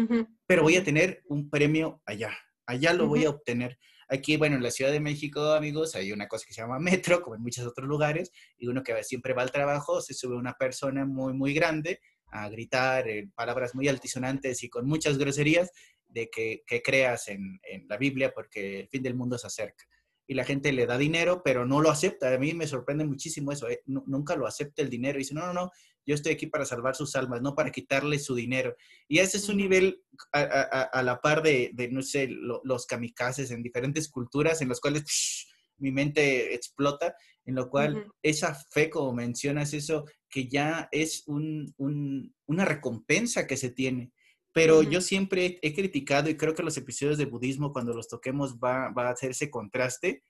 [0.46, 2.36] pero voy a tener un premio allá,
[2.68, 3.78] allá lo voy a obtener.
[4.10, 7.22] Aquí, bueno, en la Ciudad de México, amigos, hay una cosa que se llama metro,
[7.22, 10.52] como en muchos otros lugares, y uno que siempre va al trabajo, se sube una
[10.52, 12.00] persona muy, muy grande
[12.30, 15.70] a gritar en palabras muy altisonantes y con muchas groserías
[16.06, 19.84] de que, creas en, en la Biblia porque el fin del mundo se acerca
[20.28, 22.32] y la gente le da dinero, pero no lo acepta.
[22.32, 23.66] A mí me sorprende muchísimo eso.
[23.66, 23.82] ¿eh?
[23.86, 25.18] Nunca lo acepta el dinero.
[25.18, 25.70] Y dice, no, no, no,
[26.04, 28.76] yo estoy aquí para salvar sus almas, no para quitarle su dinero.
[29.08, 34.10] Y ese es un nivel a, la par de, no sé, los kamikazes en diferentes
[34.10, 35.46] culturas en los cuales
[35.78, 42.64] mi mente explota, en lo cual esa fe, como mencionas, eso que ya es una
[42.66, 44.12] recompensa que se tiene.
[44.52, 48.56] Pero yo siempre he criticado y creo que los episodios de budismo, cuando los toquemos,
[48.56, 50.22] va, va a hacer ese contraste.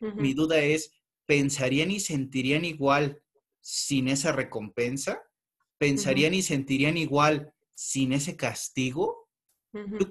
[0.00, 0.92] Mi duda es,
[1.26, 3.20] ¿pensarían y sentirían igual
[3.60, 5.22] sin esa recompensa?
[5.76, 9.28] ¿Pensarían y sentirían igual sin ese castigo?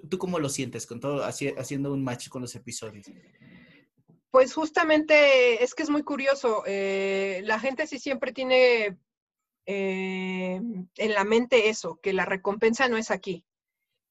[0.09, 3.07] ¿Tú, cómo lo sientes con todo, haciendo un match con los episodios?
[4.29, 6.63] Pues justamente es que es muy curioso.
[6.65, 8.97] Eh, la gente sí siempre tiene
[9.67, 10.59] eh,
[10.95, 13.45] en la mente eso, que la recompensa no es aquí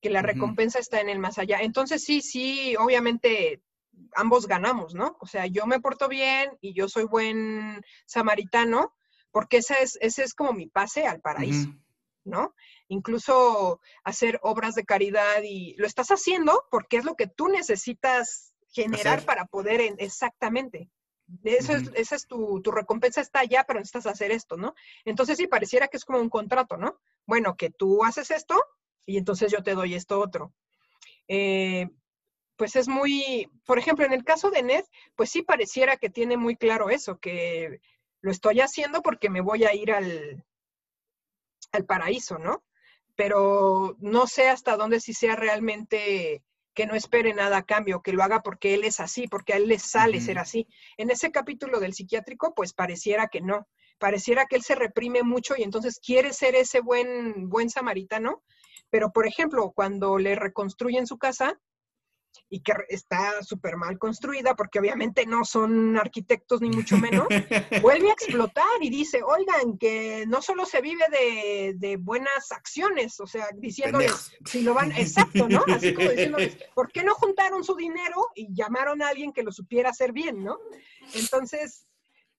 [0.00, 1.58] que la recompensa está en el más allá.
[1.62, 3.62] Entonces sí, sí, obviamente
[4.14, 5.16] ambos ganamos, ¿no?
[5.20, 8.94] O sea, yo me porto bien y yo soy buen samaritano,
[9.30, 11.74] porque ese es, ese es como mi pase al paraíso,
[12.24, 12.54] ¿no?
[12.88, 18.54] Incluso hacer obras de caridad y lo estás haciendo porque es lo que tú necesitas
[18.68, 20.90] generar para poder, exactamente.
[21.42, 24.74] Eso es, esa es tu, tu, recompensa está allá, pero necesitas hacer esto, ¿no?
[25.04, 27.00] Entonces sí, pareciera que es como un contrato, ¿no?
[27.26, 28.62] Bueno, que tú haces esto
[29.04, 30.52] y entonces yo te doy esto otro.
[31.28, 31.88] Eh,
[32.56, 34.84] pues es muy, por ejemplo, en el caso de Ned,
[35.14, 37.80] pues sí pareciera que tiene muy claro eso, que
[38.20, 40.44] lo estoy haciendo porque me voy a ir al,
[41.72, 42.64] al paraíso, ¿no?
[43.14, 46.42] Pero no sé hasta dónde si sea realmente
[46.76, 49.56] que no espere nada a cambio, que lo haga porque él es así, porque a
[49.56, 50.68] él le sale ser así.
[50.98, 53.66] En ese capítulo del psiquiátrico, pues pareciera que no,
[53.98, 58.42] pareciera que él se reprime mucho y entonces quiere ser ese buen, buen samaritano,
[58.90, 61.58] pero, por ejemplo, cuando le reconstruyen su casa
[62.49, 67.27] y que está súper mal construida, porque obviamente no son arquitectos ni mucho menos,
[67.83, 73.27] vuelve a explotar y dice, oigan, que no solo se vive de, buenas acciones, o
[73.27, 75.64] sea, diciéndoles, si lo van, exacto, ¿no?
[75.68, 79.53] Así como diciéndoles, ¿por qué no juntaron su dinero y llamaron a alguien que lo
[79.53, 80.59] supiera hacer bien, ¿no?
[81.14, 81.87] Entonces,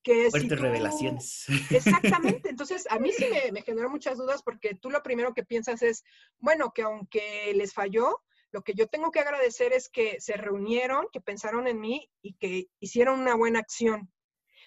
[0.03, 1.45] que revelaciones.
[1.69, 2.49] Exactamente.
[2.49, 5.81] Entonces, a mí sí me, me, generó muchas dudas porque tú lo primero que piensas
[5.81, 6.03] es,
[6.39, 11.07] bueno, que aunque les falló, lo que yo tengo que agradecer es que se reunieron,
[11.11, 14.11] que pensaron en mí y que hicieron una buena acción.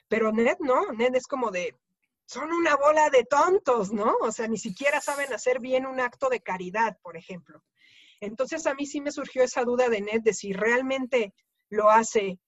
[0.09, 1.77] Pero Ned no, Ned es como de,
[2.27, 4.16] son una bola de tontos, ¿no?
[4.21, 7.62] O sea, ni siquiera saben hacer bien un acto de caridad, por ejemplo.
[8.21, 11.33] Entonces a mí sí me surgió esa duda de Ned de si realmente
[11.71, 12.38] lo hace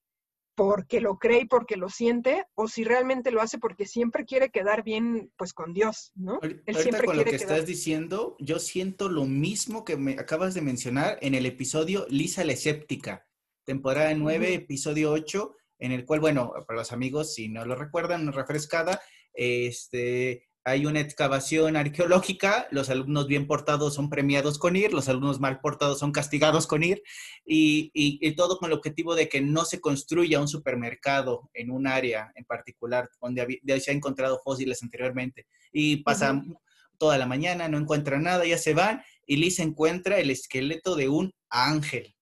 [0.54, 4.50] porque lo cree y porque lo siente, o si realmente lo hace porque siempre quiere
[4.50, 6.40] quedar bien, pues con Dios, ¿no?
[6.42, 10.60] Él siempre con lo que estás diciendo, yo siento lo mismo que me acabas de
[10.60, 13.26] mencionar en el episodio Lisa la Escéptica,
[13.64, 18.32] temporada 9, episodio 8, en el cual, bueno, para los amigos, si no lo recuerdan,
[18.32, 19.00] refrescada,
[19.32, 25.40] este, hay una excavación arqueológica, los alumnos bien portados son premiados con ir, los alumnos
[25.40, 27.02] mal portados son castigados con ir,
[27.44, 27.90] y,
[28.36, 32.44] todo con el objetivo de que no se construya un supermercado en un área en
[32.44, 35.46] particular donde se han encontrado fósiles anteriormente.
[35.72, 36.56] Y pasan
[36.98, 41.08] toda la mañana, no encuentran nada, ya se van, y Liz encuentra el esqueleto de
[41.08, 42.14] un ángel.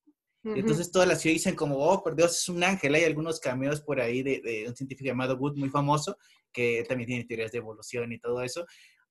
[0.43, 2.95] Entonces toda la ciudad dicen como, oh, por Dios, es un ángel.
[2.95, 6.17] Hay algunos cameos por ahí de, de un científico llamado Wood, muy famoso,
[6.53, 8.65] que también tiene teorías de evolución y todo eso,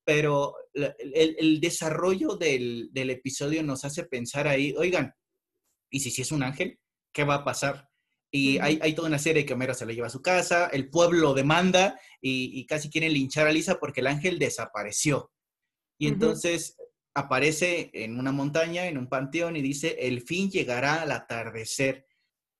[0.09, 5.13] pero el, desarrollo del, episodio nos hace pensar ahí, oigan,
[5.91, 6.79] ¿y si, si es un ángel?
[7.13, 7.87] ¿Qué va a pasar?
[8.31, 10.89] Y hay, hay, toda una serie que Homero se lo lleva a su casa, el
[10.89, 15.31] pueblo demanda y, casi quieren linchar a Lisa porque el ángel desapareció.
[15.99, 16.75] Y entonces
[17.13, 22.05] aparece en una montaña, en un panteón, y dice, el fin llegará al atardecer.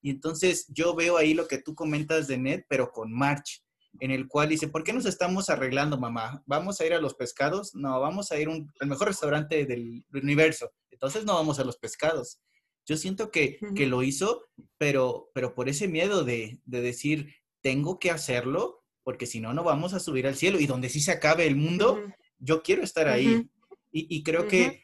[0.01, 3.63] Y entonces yo veo ahí lo que tú comentas de Ned, pero con March
[3.99, 6.43] en el cual dice, ¿por qué nos estamos arreglando, mamá?
[6.45, 7.73] ¿Vamos a ir a los pescados?
[7.75, 10.71] No, vamos a ir al mejor restaurante del universo.
[10.91, 12.39] Entonces no vamos a los pescados.
[12.85, 14.45] Yo siento que, que lo hizo,
[14.77, 19.63] pero, pero por ese miedo de, de decir, tengo que hacerlo, porque si no, no
[19.63, 20.59] vamos a subir al cielo.
[20.59, 21.99] Y donde sí se acabe el mundo,
[22.38, 23.49] yo quiero estar ahí.
[23.91, 24.84] Y, y, creo que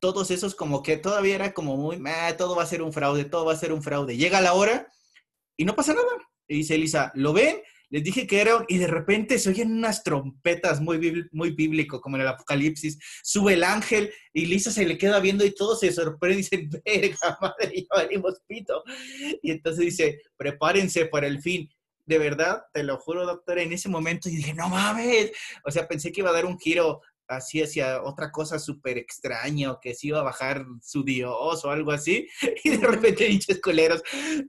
[0.00, 2.02] todos esos como que todavía era como muy,
[2.36, 4.16] todo va a ser un fraude, todo va a ser un fraude.
[4.16, 4.88] Llega la hora
[5.56, 6.08] y no pasa nada.
[6.48, 7.60] Y dice Elisa, ¿lo ven?
[7.90, 12.16] Les dije que era, y de repente se oyen unas trompetas muy, muy bíblico, como
[12.16, 12.98] en el Apocalipsis.
[13.22, 16.70] Sube el ángel y Lisa se le queda viendo y todo se sorprende y dicen,
[16.84, 18.84] verga, madre, ya valimos pito.
[19.42, 21.68] Y entonces dice, prepárense para el fin.
[22.06, 25.32] De verdad, te lo juro, doctor, en ese momento y dije, no mames.
[25.64, 29.70] O sea, pensé que iba a dar un giro así hacia otra cosa súper extraña
[29.70, 32.28] o que se iba a bajar su dios o algo así.
[32.64, 34.02] Y de repente, dichos culeros,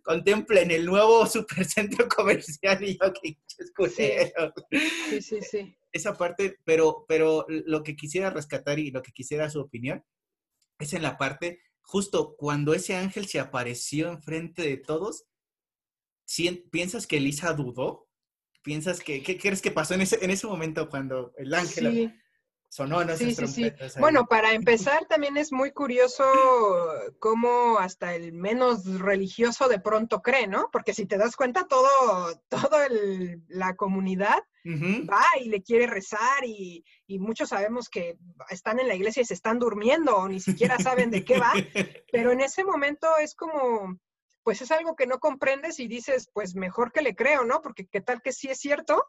[0.04, 3.38] contemplen el nuevo supercentro comercial y yo, que
[3.76, 4.54] culeros.
[5.10, 5.78] Sí, sí, sí.
[5.91, 10.04] Esa parte, pero, pero lo que quisiera rescatar y lo que quisiera su opinión
[10.80, 15.26] es en la parte, justo cuando ese ángel se apareció enfrente de todos,
[16.72, 18.08] ¿piensas que Elisa dudó?
[18.63, 21.91] ¿Piensas que, qué crees que pasó en ese, en ese momento cuando el ángel...
[21.94, 22.20] Sí
[23.17, 23.73] sí, sí, sí.
[23.99, 26.23] Bueno, para empezar, también es muy curioso
[27.19, 30.69] cómo hasta el menos religioso de pronto cree, ¿no?
[30.71, 31.89] Porque si te das cuenta, todo,
[32.49, 32.77] todo
[33.49, 38.17] la comunidad va y le quiere rezar y, y, muchos sabemos que
[38.51, 41.51] están en la iglesia y se están durmiendo o ni siquiera saben de qué va,
[42.12, 43.97] pero en ese momento es como,
[44.43, 47.62] pues es algo que no comprendes y dices, pues mejor que le creo, ¿no?
[47.62, 49.03] Porque qué tal que sí es cierto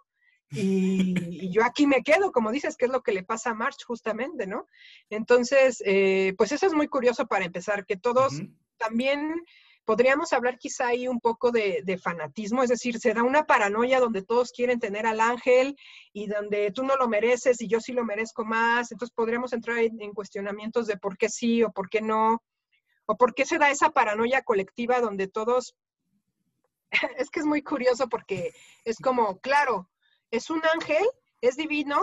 [0.53, 3.85] y, yo aquí me quedo, como dices, que es lo que le pasa a March
[3.87, 4.69] justamente, ¿no?
[5.11, 8.43] Entonces, eh, pues eso es muy curioso para empezar, que todos
[8.77, 9.43] también
[9.85, 14.23] podríamos hablar quizá ahí un poco de, fanatismo, es decir, se da una paranoia donde
[14.23, 15.77] todos quieren tener al ángel
[16.13, 19.79] y donde tú no lo mereces y yo sí lo merezco más, entonces podríamos entrar
[19.79, 22.43] en cuestionamientos de por qué sí o por qué no,
[23.07, 25.75] o por qué se da esa paranoia colectiva donde todos,
[27.19, 28.53] es que es muy curioso porque
[28.85, 29.91] es como, claro,
[30.33, 31.07] es un ángel,
[31.41, 32.01] es divino,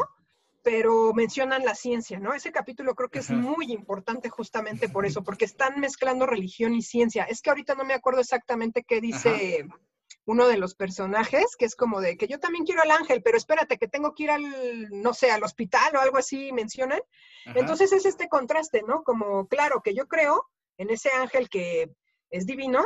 [0.64, 2.34] pero mencionan la ciencia, ¿no?
[2.34, 6.82] Ese capítulo creo que es muy importante justamente por eso, porque están mezclando religión y
[6.82, 7.24] ciencia.
[7.24, 9.66] Es que ahorita no me acuerdo exactamente qué dice
[10.26, 13.36] uno de los personajes, que es como de que yo también quiero al ángel, pero
[13.36, 17.02] espérate, que tengo que ir al, no sé, al hospital o algo así, mencionan.
[17.46, 19.02] Entonces es este contraste, ¿no?
[19.02, 20.46] Como, claro, que yo creo
[20.78, 21.90] en ese ángel que
[22.30, 22.86] es divino,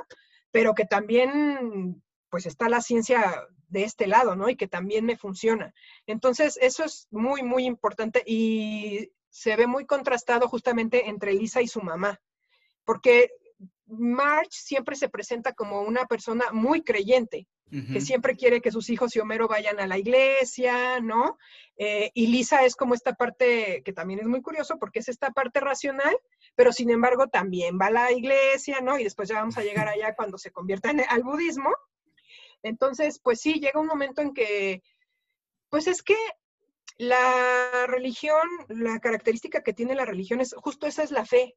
[0.51, 4.49] pero que también, pues está la ciencia de este lado, ¿no?
[4.49, 5.73] Y que también me funciona.
[6.05, 11.67] Entonces, eso es muy, muy importante y se ve muy contrastado justamente entre Lisa y
[11.67, 12.21] su mamá,
[12.86, 13.31] porque
[13.88, 17.47] March siempre se presenta como una persona muy creyente,
[17.91, 21.39] que siempre quiere que sus hijos y Homero vayan a la iglesia, ¿no?
[21.75, 25.31] Eh, y Lisa es como esta parte que también es muy curioso porque es esta
[25.31, 26.15] parte racional,
[26.53, 28.99] pero sin embargo también va a la iglesia, ¿no?
[28.99, 31.71] Y después ya vamos a llegar allá cuando se convierta en, al budismo.
[32.63, 34.82] Entonces, pues sí, llega un momento en que,
[35.69, 36.15] pues es que
[36.97, 41.56] la religión, la característica que tiene la religión es justo esa es la fe,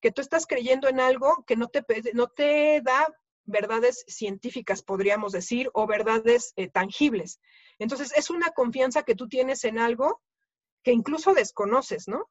[0.00, 1.84] que tú estás creyendo en algo que no te,
[2.14, 3.06] no te da
[3.44, 7.40] verdades científicas, podríamos decir, o verdades eh, tangibles.
[7.78, 10.22] Entonces, es una confianza que tú tienes en algo
[10.82, 12.28] que incluso desconoces, ¿no?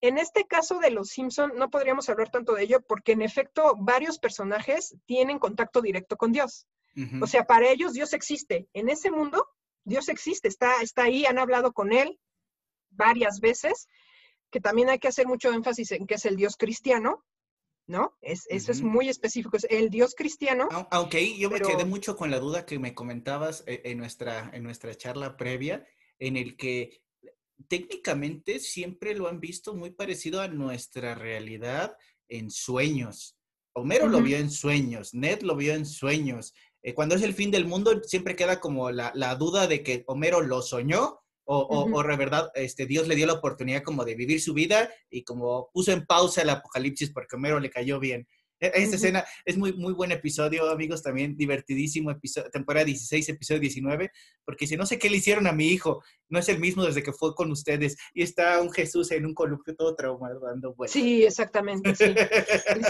[0.00, 3.76] En este caso de los Simpson no podríamos hablar tanto de ello porque en efecto
[3.78, 6.66] varios personajes tienen contacto directo con Dios.
[7.20, 8.68] O sea, para ellos Dios existe.
[8.74, 9.46] En ese mundo,
[9.84, 12.18] Dios existe, está, está ahí, han hablado con Él
[12.90, 13.88] varias veces,
[14.50, 17.24] que también hay que hacer mucho énfasis en que es el Dios cristiano,
[17.86, 18.16] ¿no?
[18.20, 20.68] Es, Eso es muy específico, es el Dios cristiano.
[20.90, 24.62] Aunque yo me quedé mucho con la duda que me comentabas eh, en nuestra, en
[24.62, 25.86] nuestra charla previa,
[26.18, 27.02] en el que
[27.68, 31.96] técnicamente siempre lo han visto muy parecido a nuestra realidad
[32.28, 33.36] en sueños.
[33.74, 37.50] Homero lo vio en sueños, Ned lo vio en sueños, eh, cuando es el fin
[37.50, 42.16] del mundo, siempre queda como la, duda de que Homero lo soñó o, o, de
[42.16, 45.92] verdad este, Dios le dio la oportunidad como de vivir su vida y como puso
[45.92, 48.26] en pausa el apocalipsis porque Homero le cayó bien.
[48.62, 53.60] E, esta escena es muy, muy buen episodio, amigos, también divertidísimo, episodio, temporada 16, episodio
[53.60, 54.10] 19,
[54.44, 57.02] porque si no sé qué le hicieron a mi hijo, no es el mismo desde
[57.02, 60.92] que fue con ustedes, y está un Jesús en un columpio todo traumado dando vueltas.
[60.92, 62.14] Sí, exactamente, sí.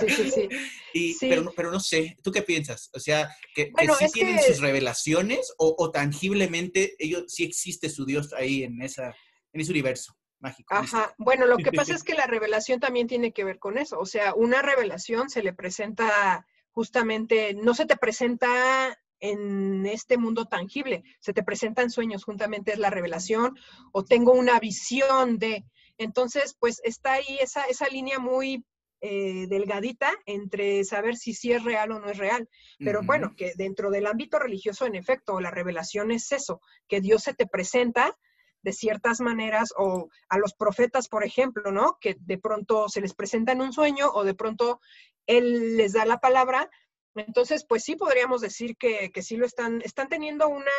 [0.06, 0.48] sí, sí,
[0.92, 2.90] y, Pero, pero, no sé, ¿tú qué piensas?
[2.92, 8.34] O sea, que, sí tienen sus revelaciones o, o, tangiblemente ellos sí existe su Dios
[8.34, 9.14] ahí en, esa,
[9.52, 10.74] en ese universo mágico.
[10.74, 13.98] Ajá, bueno, lo que pasa es que la revelación también tiene que ver con eso,
[13.98, 20.46] o sea, una revelación se le presenta justamente, no se te presenta en este mundo
[20.46, 23.56] tangible, se te presenta en sueños, juntamente es la revelación,
[23.92, 25.64] o tengo una visión de,
[25.96, 28.64] entonces, pues está ahí esa, esa línea muy
[29.04, 32.48] eh, delgadita entre saber si sí es real o no es real.
[32.78, 37.24] Pero bueno, que dentro del ámbito religioso, en efecto, la revelación es eso, que Dios
[37.24, 38.16] se te presenta
[38.62, 41.98] de ciertas maneras, o a los profetas, por ejemplo, ¿no?
[42.00, 44.80] Que de pronto se les presenta en un sueño o de pronto
[45.26, 46.70] Él les da la palabra.
[47.14, 50.70] Entonces, pues sí podríamos decir que, que sí lo están, están teniendo una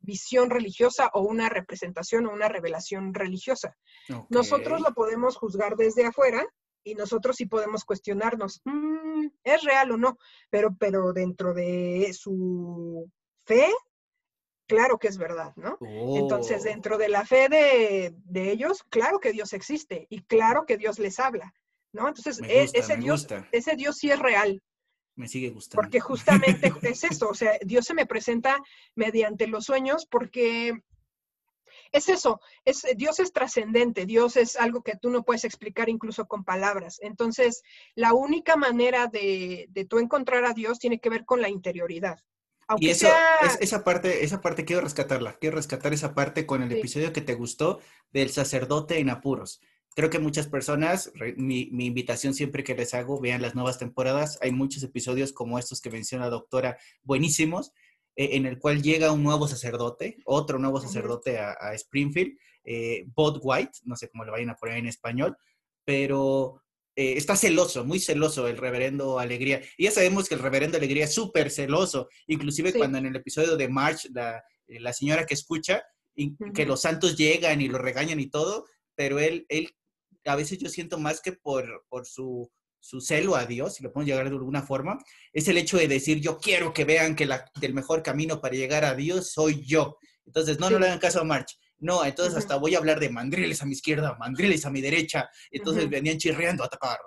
[0.00, 3.76] visión religiosa o una representación o una revelación religiosa.
[4.28, 6.46] Nosotros lo podemos juzgar desde afuera
[6.84, 10.18] y nosotros sí podemos cuestionarnos, mm, ¿es real o no?
[10.50, 13.10] Pero, pero dentro de su
[13.44, 13.66] fe,
[14.66, 15.78] claro que es verdad, ¿no?
[15.80, 16.64] Entonces, oh.
[16.64, 21.18] dentro de la fe de, ellos, claro que Dios existe y claro que Dios les
[21.18, 21.54] habla,
[21.92, 22.08] ¿no?
[22.08, 24.62] Entonces, e, ese, Dios, ese Dios sí es real.
[25.14, 25.82] Me sigue gustando.
[25.82, 28.58] Porque justamente es eso, o sea, Dios se me presenta
[28.94, 30.74] mediante los sueños porque
[31.92, 36.26] es eso, es, Dios es trascendente, Dios es algo que tú no puedes explicar incluso
[36.26, 36.98] con palabras.
[37.00, 37.62] Entonces,
[37.94, 42.18] la única manera de, de tú encontrar a Dios tiene que ver con la interioridad
[42.78, 43.08] y eso,
[43.60, 47.34] esa parte, esa parte quiero rescatarla, quiero rescatar esa parte con el episodio que te
[47.34, 47.80] gustó
[48.12, 49.60] del sacerdote en apuros.
[49.94, 54.38] Creo que muchas personas, mi, mi, invitación siempre que les hago, vean las nuevas temporadas.
[54.42, 57.72] Hay muchos episodios como estos que menciona la doctora, buenísimos,
[58.16, 63.40] e, en el cual llega un nuevo sacerdote, otro nuevo sacerdote a, Springfield, eh, Bob
[63.42, 65.36] White, no sé cómo lo vayan a poner en español,
[65.84, 66.62] pero
[66.98, 69.60] eh, está celoso, muy celoso el reverendo Alegría.
[69.76, 73.56] Y ya sabemos que el reverendo Alegría es súper celoso, inclusive cuando en el episodio
[73.56, 75.84] de March, la, eh, la señora que escucha,
[76.14, 79.76] y, que los santos llegan y lo regañan y todo, pero él, él
[80.24, 83.92] a veces yo siento más que por, por su, su celo a Dios, si lo
[83.92, 84.98] podemos llegar de alguna forma,
[85.34, 88.54] es el hecho de decir, yo quiero que vean que la, el mejor camino para
[88.54, 89.98] llegar a Dios soy yo.
[90.24, 91.58] Entonces, no, no le hagan caso a March.
[91.78, 95.28] No, entonces hasta voy a hablar de mandriles a mi izquierda, mandriles a mi derecha.
[95.50, 96.98] Entonces venían chirriando a atacar.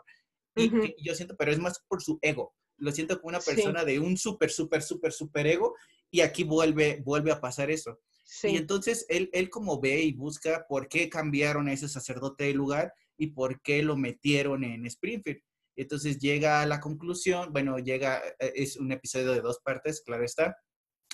[0.55, 2.53] Y, yo siento, pero es más por su ego.
[2.77, 5.75] Lo siento como una persona de un súper, súper, súper, súper ego.
[6.11, 7.99] Y aquí vuelve, vuelve a pasar eso.
[8.43, 12.53] Y entonces él, él como ve y busca por qué cambiaron a ese sacerdote de
[12.53, 15.41] lugar y por qué lo metieron en Springfield.
[15.75, 20.25] Entonces llega a la conclusión, bueno, llega, eh, es un episodio de dos partes, claro
[20.25, 20.57] está,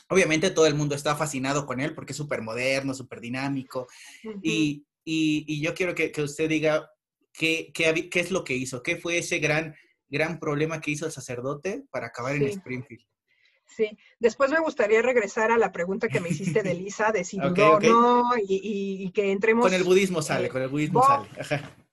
[0.09, 3.87] Obviamente todo el mundo está fascinado con él porque es súper moderno, súper dinámico.
[4.41, 4.85] y,
[5.61, 6.91] yo quiero que, usted diga
[7.33, 9.75] qué, qué, qué, es lo que hizo, qué fue ese gran,
[10.09, 13.05] gran problema que hizo el sacerdote para acabar en Springfield.
[13.67, 17.37] Sí, después me gustaría regresar a la pregunta que me hiciste de Lisa, de si
[17.37, 19.65] dudó o no, y, que entremos...
[19.65, 21.29] Con el budismo sale, con el budismo sale.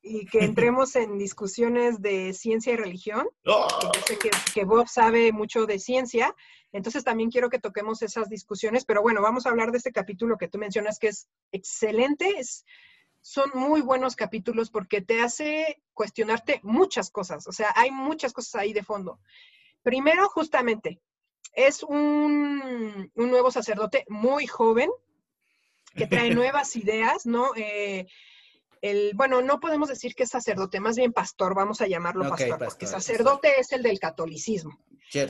[0.02, 3.28] Y que entremos en discusiones de ciencia y religión.
[3.46, 3.68] ¡Oh!
[3.94, 6.34] Yo sé que, que Bob sabe mucho de ciencia,
[6.72, 10.38] entonces también quiero que toquemos esas discusiones, pero bueno, vamos a hablar de este capítulo
[10.38, 12.34] que tú mencionas que es excelente,
[13.20, 18.56] son muy buenos capítulos porque te hace cuestionarte muchas cosas, o sea, hay muchas cosas
[18.56, 19.20] ahí de fondo.
[19.82, 21.00] Primero, justamente,
[21.52, 24.90] es un, nuevo sacerdote muy joven
[25.94, 27.50] que trae nuevas ideas, ¿no?
[27.56, 28.06] Eh,
[28.82, 32.58] el, bueno, no podemos decir que es sacerdote, más bien pastor, vamos a llamarlo pastor,
[32.58, 34.76] porque sacerdote es el del catolicismo.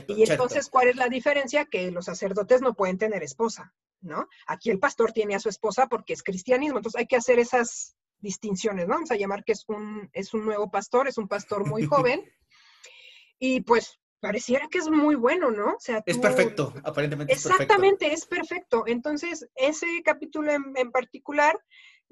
[0.07, 1.65] y entonces, ¿cuál es la diferencia?
[1.65, 4.27] Que los sacerdotes no pueden tener esposa, ¿no?
[4.47, 7.95] Aquí el pastor tiene a su esposa porque es cristianismo, entonces hay que hacer esas
[8.17, 8.95] distinciones, ¿no?
[8.95, 12.23] Vamos a llamar que es un, es un nuevo pastor, es un pastor muy joven.
[13.37, 15.73] y pues pareciera que es muy bueno, ¿no?
[15.73, 17.33] O sea, es perfecto, aparentemente.
[17.33, 18.85] Exactamente, es perfecto.
[18.87, 21.59] Entonces, ese capítulo en particular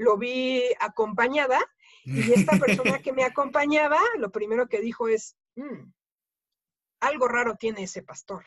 [0.01, 1.59] lo vi acompañada
[2.03, 5.91] y esta persona que me acompañaba, lo primero que dijo es, mm,
[7.01, 8.43] algo raro tiene ese pastor,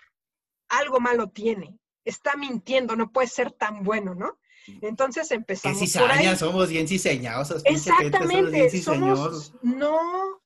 [0.69, 4.39] algo malo tiene, está mintiendo, no puede ser tan bueno, ¿no?
[4.81, 6.37] Entonces empezamos ¿Qué por ahí.
[6.37, 7.63] somos bien ciseñados.
[7.65, 10.43] Exactamente, somos, no,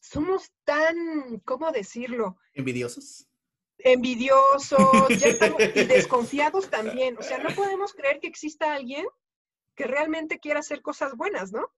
[0.00, 2.36] somos tan, ¿cómo decirlo?
[2.54, 3.24] Envidiosos
[3.80, 5.14] envidiosos y
[5.84, 7.16] desconfiados también.
[7.16, 9.06] O sea, no podemos creer que exista alguien
[9.78, 11.70] que realmente quiera hacer cosas buenas, ¿no?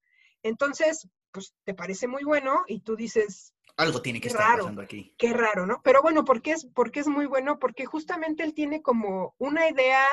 [0.42, 3.54] Entonces, pues te parece muy bueno y tú dices...
[3.76, 5.14] Algo tiene que estar pasando aquí.
[5.18, 5.82] Qué raro, ¿no?
[5.84, 7.58] Pero bueno, ¿por qué, es, ¿por es muy bueno?
[7.58, 10.06] Porque justamente él tiene como una idea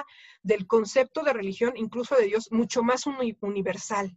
[0.43, 3.05] del concepto de religión, incluso de Dios, mucho más
[3.39, 4.13] universal,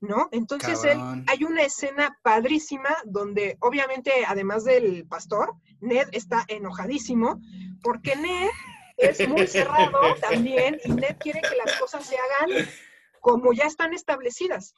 [0.00, 0.28] ¿no?
[0.30, 7.40] Entonces él, hay una escena padrísima donde obviamente, además del pastor, Ned está enojadísimo
[7.82, 8.50] porque Ned
[8.98, 12.68] es muy cerrado también y Ned quiere que las cosas se hagan
[13.20, 14.74] como ya están establecidas.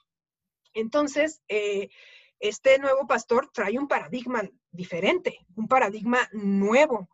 [0.74, 1.88] Entonces, eh,
[2.40, 7.08] este nuevo pastor trae un paradigma diferente, un paradigma nuevo.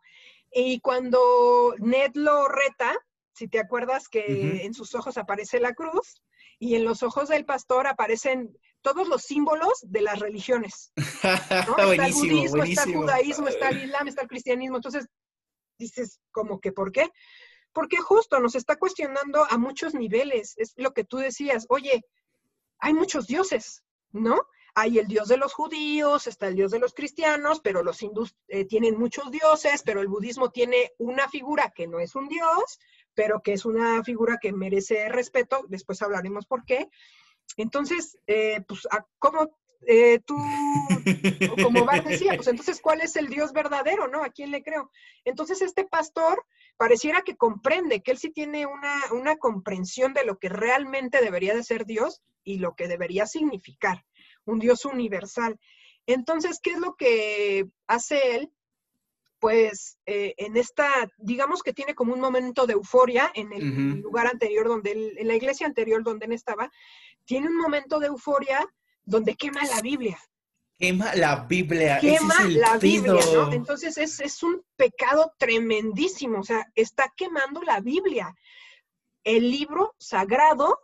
[0.51, 2.97] Y cuando Ned lo reta,
[3.33, 6.21] si te acuerdas que en sus ojos aparece la cruz,
[6.59, 10.91] y en los ojos del pastor aparecen todos los símbolos de las religiones.
[10.95, 11.03] ¿no?
[11.91, 14.75] está el budismo, está el judaísmo, está el islam, está el cristianismo.
[14.75, 15.07] Entonces,
[15.77, 17.09] dices, como que, ¿por qué?
[17.73, 20.53] Porque justo nos está cuestionando a muchos niveles.
[20.57, 22.03] Es lo que tú decías, oye,
[22.79, 24.41] hay muchos dioses, ¿no?
[24.75, 28.35] Hay el dios de los judíos, está el dios de los cristianos, pero los hindús
[28.47, 32.79] eh, tienen muchos dioses, pero el budismo tiene una figura que no es un dios,
[33.13, 35.65] pero que es una figura que merece respeto.
[35.67, 36.89] Después hablaremos por qué.
[37.57, 39.57] Entonces, eh, pues, ¿cómo
[39.87, 40.35] eh, tú,
[41.63, 44.23] como Bar decía, pues entonces, ¿cuál es el Dios verdadero, no?
[44.23, 44.91] ¿A quién le creo?
[45.23, 46.45] Entonces, este pastor
[46.77, 51.55] pareciera que comprende, que él sí tiene una, una comprensión de lo que realmente debería
[51.55, 54.05] de ser Dios y lo que debería significar,
[54.45, 55.59] un Dios universal.
[56.05, 58.51] Entonces, ¿qué es lo que hace él?
[59.39, 64.27] Pues eh, en esta, digamos que tiene como un momento de euforia en el lugar
[64.27, 66.69] anterior donde él, en la iglesia anterior donde él estaba,
[67.23, 68.67] tiene un momento de euforia
[69.09, 70.17] donde quema la Biblia.
[70.77, 71.99] Quema la Biblia.
[71.99, 73.51] Quema la Biblia, ¿no?
[73.51, 78.33] Entonces es, es, un pecado tremendísimo, o sea, está quemando la Biblia,
[79.23, 80.79] el libro sagrado,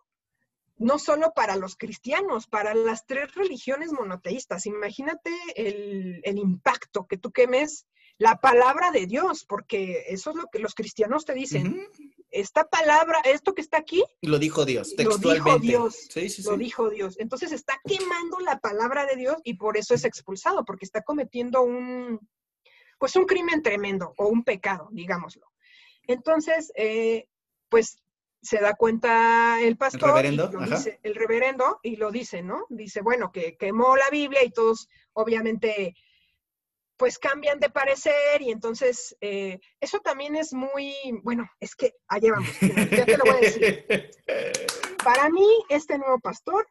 [0.77, 4.65] no solo para los cristianos, para las tres religiones monoteístas.
[4.65, 7.85] Imagínate el, el impacto que tú quemes
[8.17, 11.87] la palabra de Dios, porque eso es lo que los cristianos te dicen
[12.35, 14.03] esta palabra, esto que está aquí.
[14.21, 15.49] Lo dijo Dios, textualmente.
[15.49, 16.07] Lo dijo Dios.
[16.09, 17.15] Sí, sí, Lo dijo Dios.
[17.17, 21.61] Entonces está quemando la palabra de Dios y por eso es expulsado, porque está cometiendo
[21.61, 22.19] un,
[22.99, 25.47] pues un crimen tremendo o un pecado, digámoslo.
[26.07, 27.27] Entonces, eh,
[27.69, 28.03] pues
[28.41, 32.43] se da cuenta el pastor, el reverendo, y lo dice, el reverendo, y lo dice,
[32.43, 32.67] ¿no?
[32.69, 35.95] Dice, bueno, que quemó la Biblia y todos, obviamente,
[36.97, 42.31] pues cambian de parecer y entonces eh, eso también es muy, bueno, es que allá
[42.31, 42.49] vamos,
[42.91, 43.85] ya te lo voy a decir.
[45.03, 46.67] Para mí, este nuevo pastor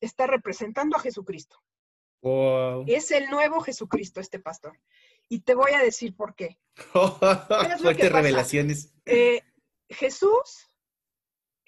[0.00, 1.62] está representando a Jesucristo.
[2.86, 4.78] Es el nuevo Jesucristo, este pastor.
[5.28, 6.58] Y te voy a decir por qué.
[6.92, 8.92] Fuertes revelaciones.
[9.06, 9.42] Eh,
[9.88, 10.69] Jesús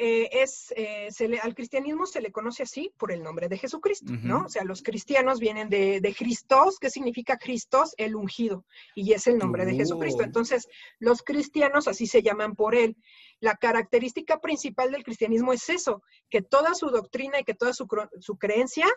[0.05, 1.09] eh, es, eh,
[1.41, 4.47] al cristianismo se le conoce así por el nombre de Jesucristo, ¿no?
[4.47, 8.65] O sea, los cristianos vienen de, de Cristos, que significa Cristos, el ungido,
[8.97, 10.23] y es el nombre de Jesucristo.
[10.23, 10.27] Oh.
[10.27, 10.67] Entonces,
[10.99, 12.97] los cristianos así se llaman por él.
[13.39, 17.87] La característica principal del cristianismo es eso, que toda su doctrina y que toda su,
[17.87, 18.89] creencia,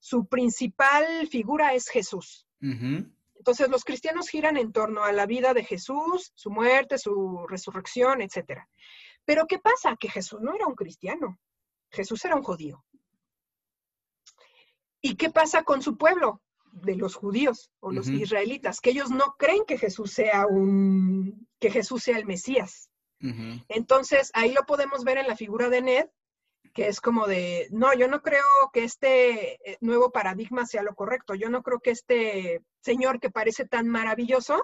[0.00, 2.48] su principal figura es Jesús.
[2.60, 8.22] Entonces, los cristianos giran en torno a la vida de Jesús, su muerte, su resurrección,
[8.22, 8.68] etcétera.
[9.28, 9.94] Pero ¿qué pasa?
[10.00, 11.38] Que Jesús no era un cristiano,
[11.90, 12.82] Jesús era un judío.
[15.02, 16.40] ¿Y qué pasa con su pueblo?
[16.70, 21.70] de los judíos o los israelitas, que ellos no creen que Jesús sea un, que
[21.70, 22.90] Jesús sea el Mesías.
[23.68, 26.06] Entonces, ahí lo podemos ver en la figura de Ned,
[26.74, 30.94] que es como de, no, yo no creo que este eh, nuevo paradigma sea lo
[30.94, 34.62] correcto, yo no creo que este Señor que parece tan maravilloso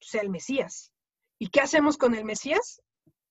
[0.00, 0.90] sea el Mesías.
[1.38, 2.82] ¿Y qué hacemos con el Mesías?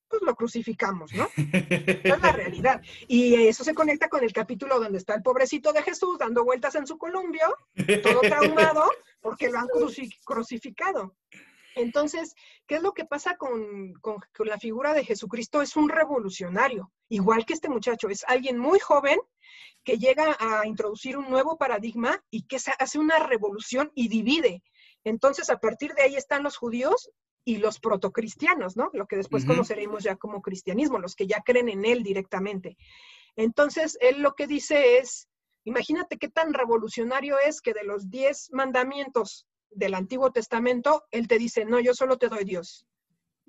[0.07, 1.27] Pues lo crucificamos, ¿no?
[1.35, 2.81] es la realidad.
[3.07, 6.75] Y eso se conecta con el capítulo donde está el pobrecito de Jesús dando vueltas
[6.75, 7.55] en su columpio,
[8.03, 8.89] todo traumado,
[9.21, 9.67] porque lo han
[10.23, 11.15] crucificado.
[11.75, 12.35] Entonces,
[12.67, 15.61] ¿qué es lo que pasa con, con, la figura de Jesucristo?
[15.61, 19.19] Es un revolucionario, igual que este muchacho, es alguien muy joven
[19.83, 24.63] que llega a introducir un nuevo paradigma y que hace una revolución y divide.
[25.03, 27.11] Entonces, a partir de ahí están los judíos
[27.45, 28.89] y los protocristianos, ¿no?
[28.91, 32.75] Lo que después conoceremos ya como cristianismo, los que ya creen en él directamente.
[33.35, 35.29] Entonces, él lo que dice es,
[35.63, 41.37] imagínate qué tan revolucionario es que de los diez mandamientos del Antiguo Testamento, él te
[41.37, 42.87] dice, no, yo solo te doy Dios.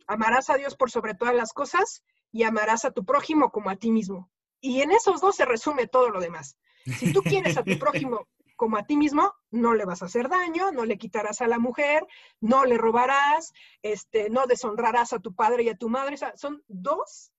[0.06, 3.76] Amarás a Dios por sobre todas las cosas y amarás a tu prójimo como a
[3.76, 4.30] ti mismo.
[4.60, 6.58] Y en esos dos se resume todo lo demás.
[6.98, 10.28] Si tú quieres a tu prójimo como a ti mismo, no le vas a hacer
[10.28, 12.06] daño, no le quitarás a la mujer,
[12.40, 13.52] no le robarás,
[13.82, 16.16] este, no deshonrarás a tu padre y a tu madre.
[16.36, 17.32] son dos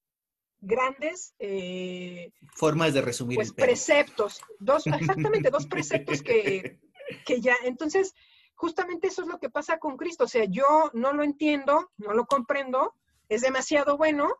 [0.60, 6.80] grandes eh, formas de resumir pues, preceptos, dos, exactamente, dos preceptos que,
[7.26, 8.14] que ya, entonces,
[8.56, 10.24] justamente eso es lo que pasa con Cristo.
[10.24, 12.96] O sea, yo no lo entiendo, no lo comprendo,
[13.30, 14.34] es demasiado bueno,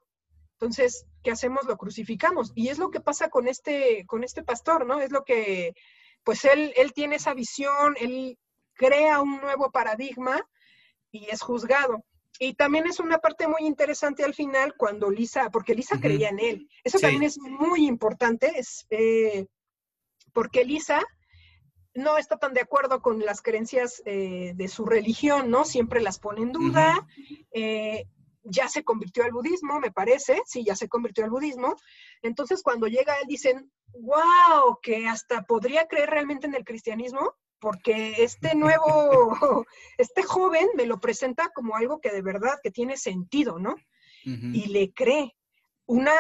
[0.60, 1.66] entonces, ¿qué hacemos?
[1.68, 2.52] Lo crucificamos.
[2.56, 5.00] Y es lo que pasa con este, con este pastor, ¿no?
[5.00, 5.76] Es lo que
[6.24, 8.38] pues él, él tiene esa visión, él
[8.74, 10.42] crea un nuevo paradigma
[11.12, 12.04] y es juzgado.
[12.40, 16.40] Y también es una parte muy interesante al final cuando Lisa, porque Lisa creía en
[16.40, 16.70] él.
[16.84, 19.48] Eso también es muy importante, es eh,
[20.34, 21.04] porque Lisa
[21.96, 25.66] no está tan de acuerdo con las creencias eh, de su religión, ¿no?
[25.66, 27.08] Siempre las pone en duda.
[27.52, 28.06] Eh,
[28.50, 31.76] ya se convirtió al budismo, me parece, sí, ya se convirtió al budismo.
[32.22, 38.24] Entonces, cuando llega él, dicen, wow, que hasta podría creer realmente en el cristianismo, porque
[38.24, 39.66] este nuevo,
[39.98, 43.76] este joven me lo presenta como algo que de verdad, que tiene sentido, ¿no?
[44.26, 45.38] Y le cree.
[45.86, 46.12] Una,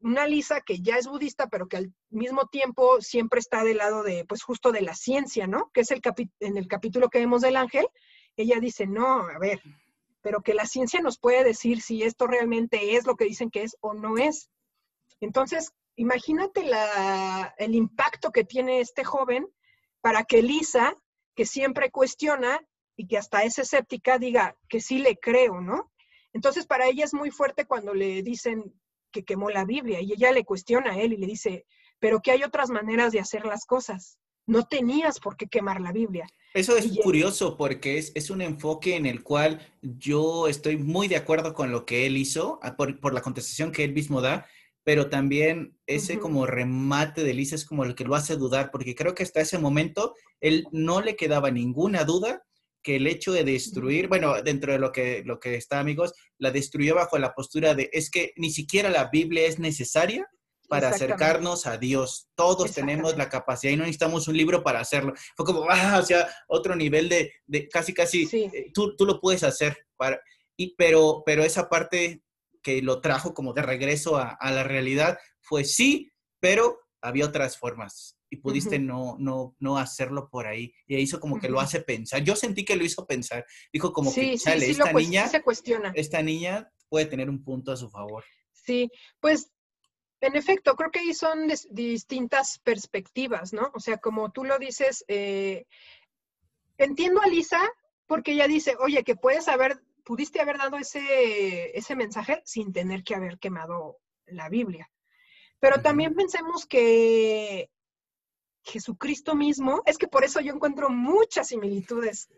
[0.00, 4.04] una Lisa que ya es budista, pero que al mismo tiempo siempre está del lado
[4.04, 5.68] de, pues justo de la ciencia, ¿no?
[5.74, 6.00] Que es el
[6.38, 7.88] en el capítulo que vemos del ángel,
[8.36, 9.60] ella dice, no, a ver,
[10.24, 13.62] pero que la ciencia nos puede decir si esto realmente es lo que dicen que
[13.62, 14.48] es o no es.
[15.20, 16.64] Entonces, imagínate
[17.58, 19.46] el impacto que tiene este joven
[20.00, 20.96] para que Lisa,
[21.34, 22.58] que siempre cuestiona
[22.96, 25.92] y que hasta es escéptica, diga que sí le creo, ¿no?
[26.32, 28.80] Entonces, para ella es muy fuerte cuando le dicen
[29.12, 31.66] que quemó la Biblia y ella le cuestiona a él y le dice,
[31.98, 34.18] pero que hay otras maneras de hacer las cosas.
[34.46, 36.26] No tenías por qué quemar la Biblia.
[36.54, 41.16] Eso es curioso porque es, es, un enfoque en el cual yo estoy muy de
[41.16, 44.46] acuerdo con lo que él hizo, ah, por, por la contestación que él mismo da,
[44.84, 48.94] pero también ese como remate de Lisa es como el que lo hace dudar, porque
[48.94, 52.44] creo que hasta ese momento él no le quedaba ninguna duda
[52.84, 56.50] que el hecho de destruir, bueno, dentro de lo que, lo que está, amigos, la
[56.50, 60.28] destruyó bajo la postura de es que ni siquiera la Biblia es necesaria
[60.68, 62.28] para acercarnos a Dios.
[62.34, 65.14] Todos tenemos la capacidad y no necesitamos un libro para hacerlo.
[65.36, 69.20] Fue como, ah, o sea, otro nivel de, de casi, casi, eh, tú, tú, lo
[69.20, 69.86] puedes hacer.
[69.96, 70.20] Para,
[70.56, 72.22] y, pero, pero esa parte
[72.62, 76.10] que lo trajo como de regreso a, a, la realidad fue sí,
[76.40, 80.74] pero había otras formas y pudiste no, no, no hacerlo por ahí.
[80.86, 82.22] Y hizo como que lo hace pensar.
[82.24, 83.46] Yo sentí que lo hizo pensar.
[83.72, 85.92] Dijo como que, sale, esta niña, se cuestiona.
[85.94, 88.24] esta niña puede tener un punto a su favor.
[88.52, 88.90] Sí,
[89.20, 89.52] pues
[90.26, 93.70] en efecto, creo que ahí son distintas perspectivas, ¿no?
[93.74, 95.66] O sea, como tú lo dices, eh,
[96.78, 97.60] entiendo a Lisa
[98.06, 103.02] porque ella dice, oye, que puedes haber, pudiste haber dado ese, ese mensaje sin tener
[103.04, 104.90] que haber quemado la Biblia.
[105.60, 107.70] Pero también pensemos que
[108.62, 112.28] Jesucristo mismo, es que por eso yo encuentro muchas similitudes.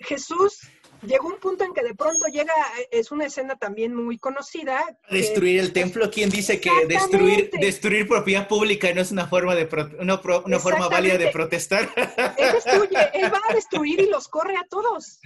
[0.00, 0.60] Jesús
[1.06, 2.52] llegó un punto en que de pronto llega,
[2.90, 4.98] es una escena también muy conocida.
[5.10, 9.68] Destruir el templo, ¿quién dice que destruir, destruir propiedad pública no es una forma, de
[9.98, 10.18] una,
[10.58, 11.88] forma válida de protestar?
[12.36, 15.20] Él destruye, él va a destruir y los corre a todos.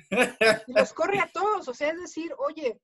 [0.66, 2.78] Los corre a todos, o sea, es decir, oye,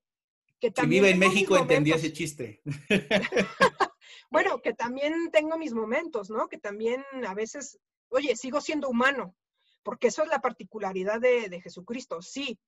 [0.59, 1.03] que también...
[1.03, 2.61] Si vive en México entendió ese chiste.
[4.29, 6.47] bueno, que también tengo mis momentos, ¿no?
[6.47, 7.79] Que también a veces,
[8.09, 9.35] oye, sigo siendo humano,
[9.83, 12.21] porque eso es la particularidad de, Jesucristo.
[12.21, 12.59] Sí,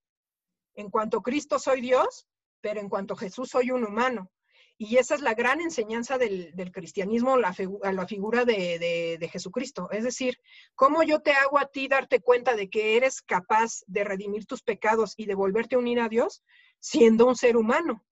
[0.78, 2.28] en cuanto Cristo soy Dios,
[2.62, 4.32] pero en cuanto Jesús soy un humano.
[4.78, 7.54] Y esa es la gran enseñanza del, cristianismo, la,
[7.92, 9.90] la figura de, de, Jesucristo.
[9.92, 10.40] Es decir,
[10.76, 14.62] cómo yo te hago a ti darte cuenta de que eres capaz de redimir tus
[14.62, 16.44] pecados y de volverte a unir a Dios
[16.80, 18.06] siendo un ser humano,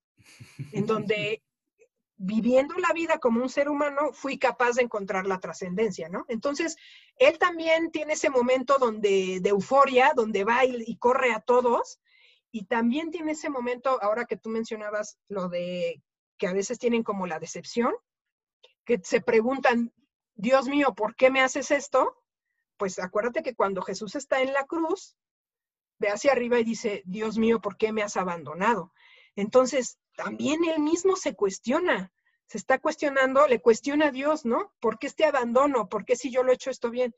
[0.73, 1.43] en donde
[2.17, 6.25] viviendo la vida como un ser humano, fui capaz de encontrar la trascendencia, ¿no?
[6.29, 6.77] Entonces,
[7.17, 11.99] él también tiene ese momento donde, de euforia, donde va y, corre a todos,
[12.55, 16.01] y también tiene ese momento, ahora que tú mencionabas lo de
[16.37, 17.93] que a veces tienen como la decepción,
[18.85, 19.91] que se preguntan,
[20.35, 22.15] Dios mío, ¿por qué me haces esto?
[22.77, 25.17] Pues acuérdate que cuando Jesús está en la cruz,
[25.99, 28.93] ve hacia arriba y dice, Dios mío, ¿por qué me has abandonado?
[29.35, 32.13] Entonces, también él mismo se cuestiona,
[32.45, 34.73] se está cuestionando, le cuestiona a Dios, ¿no?
[34.79, 35.89] ¿Por qué este abandono?
[35.89, 37.13] ¿Por qué si yo lo he hecho esto bien?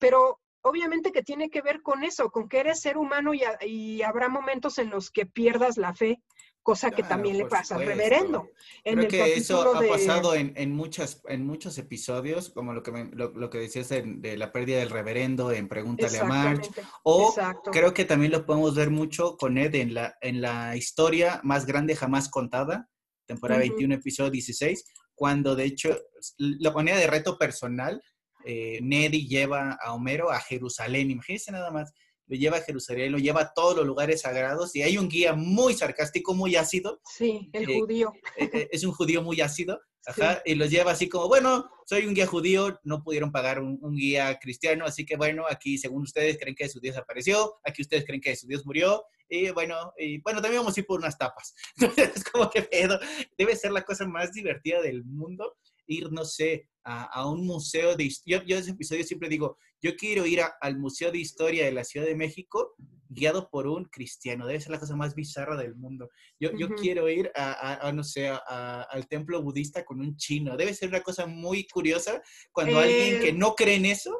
[0.00, 4.28] Pero obviamente que tiene que ver con eso, con que eres ser humano y, habrá
[4.28, 6.22] momentos en los que pierdas la fe,
[6.62, 8.48] cosa que también le pasa al reverendo.
[8.82, 13.50] Creo que eso ha pasado en, en, muchas, en muchos episodios, como lo que, lo,
[13.50, 16.70] que decías de, la pérdida del reverendo en Pregúntale a March.
[17.02, 17.34] O
[17.70, 21.66] creo que también lo podemos ver mucho con Ed en la, en la historia más
[21.66, 22.88] grande jamás contada,
[23.26, 24.84] temporada 21, episodio 16,
[25.14, 25.94] cuando de hecho
[26.38, 28.02] la ponía de reto personal,
[28.44, 31.92] eh, Neddy lleva a Homero a Jerusalén, imagínense nada más,
[32.26, 35.34] lo lleva a Jerusalén, lo lleva a todos los lugares sagrados y hay un guía
[35.34, 37.00] muy sarcástico, muy ácido.
[37.04, 38.12] Sí, el eh, judío.
[38.36, 42.14] Eh, es un judío muy ácido, ajá, y los lleva así como, bueno, soy un
[42.14, 46.54] guía judío, no pudieron pagar un, guía cristiano, así que bueno, aquí según ustedes creen
[46.54, 50.40] que su Dios apareció, aquí ustedes creen que su Dios murió, y bueno, y bueno,
[50.40, 51.54] también vamos a ir por unas tapas.
[51.76, 52.98] Entonces, es como que pedo,
[53.36, 55.56] debe ser la cosa más divertida del mundo
[55.86, 58.42] ir, no sé, a, un museo de historia.
[58.46, 61.84] Yo, en ese episodio siempre digo, yo quiero ir al Museo de Historia de la
[61.84, 62.74] Ciudad de México
[63.08, 64.46] guiado por un cristiano.
[64.46, 66.10] Debe ser la cosa más bizarra del mundo.
[66.40, 70.56] Yo, yo quiero ir a, no sé, al templo budista con un chino.
[70.56, 72.20] Debe ser una cosa muy curiosa
[72.52, 74.18] cuando alguien que eh, no cree en eso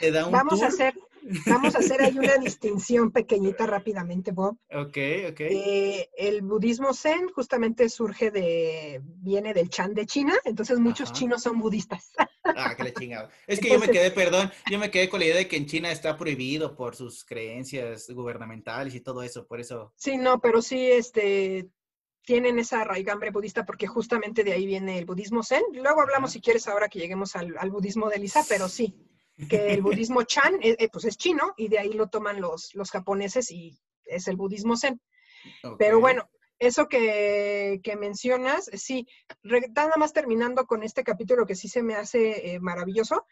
[0.00, 0.94] te da un vamos A hacer,
[1.46, 4.58] Vamos a hacer ahí una distinción pequeñita rápidamente, Bob.
[4.70, 4.98] Ok,
[5.30, 5.40] ok.
[5.40, 11.18] Eh, el budismo zen justamente surge de, viene del Chan de China, entonces muchos Ajá.
[11.18, 12.12] chinos son budistas.
[12.44, 13.28] Ah, que le chingado.
[13.46, 15.66] Es que yo me quedé, perdón, yo me quedé con la idea de que en
[15.66, 19.92] China está prohibido por sus creencias gubernamentales y todo eso, por eso.
[19.96, 21.68] Sí, no, pero sí, este,
[22.22, 25.62] tienen esa raigambre budista porque justamente de ahí viene el budismo zen.
[25.72, 26.34] Luego hablamos, Ajá.
[26.34, 28.96] si quieres, ahora que lleguemos al, al budismo de Lisa, pero sí,
[29.48, 32.74] que el budismo Chan, eh, eh, pues es chino y de ahí lo toman los,
[32.74, 35.00] los japoneses y es el budismo zen.
[35.78, 36.28] Pero bueno,
[36.58, 39.06] eso que, que mencionas, sí,
[39.42, 43.26] re- nada más terminando con este capítulo que sí se me hace eh, maravilloso,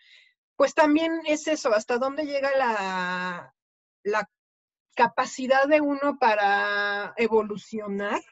[0.56, 3.54] pues también es eso, hasta dónde llega la,
[4.04, 4.30] la
[4.94, 8.22] capacidad de uno para evolucionar.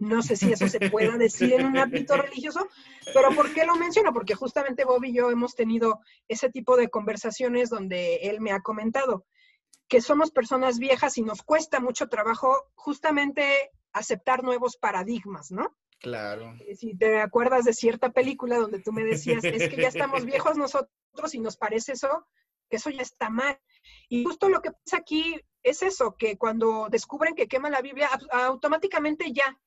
[0.00, 2.66] No sé si eso se pueda decir en un ámbito religioso,
[3.14, 4.12] pero ¿por qué lo menciono?
[4.12, 8.60] Porque justamente Bob y yo hemos tenido ese tipo de conversaciones donde él me ha
[8.60, 9.26] comentado
[9.88, 15.76] que somos personas viejas y nos cuesta mucho trabajo justamente aceptar nuevos paradigmas, ¿no?
[15.98, 16.54] Claro.
[16.66, 20.24] Eh, Si te acuerdas de cierta película donde tú me decías, es que ya estamos
[20.24, 22.26] viejos nosotros y nos parece eso,
[22.70, 23.58] que eso ya está mal.
[24.08, 28.08] Y justo lo que pasa aquí es eso, que cuando descubren que quema la Biblia,
[28.10, 29.58] au- automáticamente ya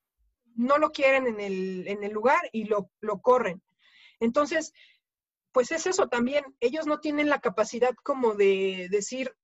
[0.56, 3.62] no lo quieren en el, en el lugar y lo, lo corren.
[4.20, 4.74] Entonces,
[5.52, 9.36] pues es eso también, ellos no tienen la capacidad como de decir,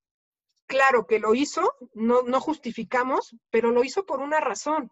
[0.66, 4.92] claro que lo hizo, no, no justificamos, pero lo hizo por una razón,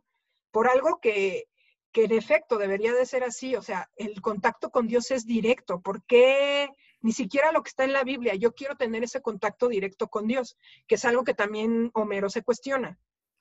[0.51, 1.45] por algo que,
[1.91, 5.81] que en efecto debería de ser así, o sea, el contacto con Dios es directo,
[5.81, 6.69] ¿por qué
[7.01, 8.35] ni siquiera lo que está en la Biblia?
[8.35, 10.57] Yo quiero tener ese contacto directo con Dios,
[10.87, 12.99] que es algo que también Homero se cuestiona.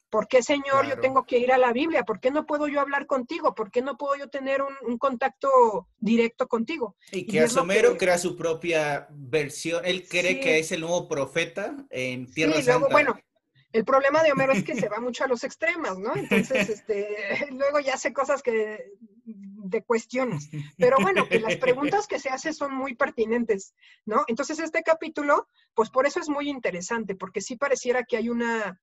[0.09, 2.05] ¿Por qué, Señor, yo tengo que ir a la Biblia?
[2.05, 3.55] ¿Por qué no puedo yo hablar contigo?
[3.55, 6.97] ¿Por qué no puedo yo tener un, un contacto directo contigo?
[7.11, 9.85] Y Y que lo Asomero que- crea su propia versión.
[9.85, 10.41] Él cree Sí.
[10.41, 12.79] que es el nuevo profeta en Tierra sí, Santa.
[12.79, 13.19] luego, bueno,
[13.73, 16.15] el problema de Homero es que se va mucho a los extremos, ¿no?
[16.17, 17.09] Entonces, este,
[17.53, 18.93] luego ya hace cosas que
[19.25, 20.49] de cuestiones.
[20.79, 23.75] Pero bueno, que las preguntas que se hace son muy pertinentes,
[24.07, 24.25] ¿no?
[24.29, 28.81] Entonces, este capítulo, pues por eso es muy interesante, porque sí pareciera que hay una,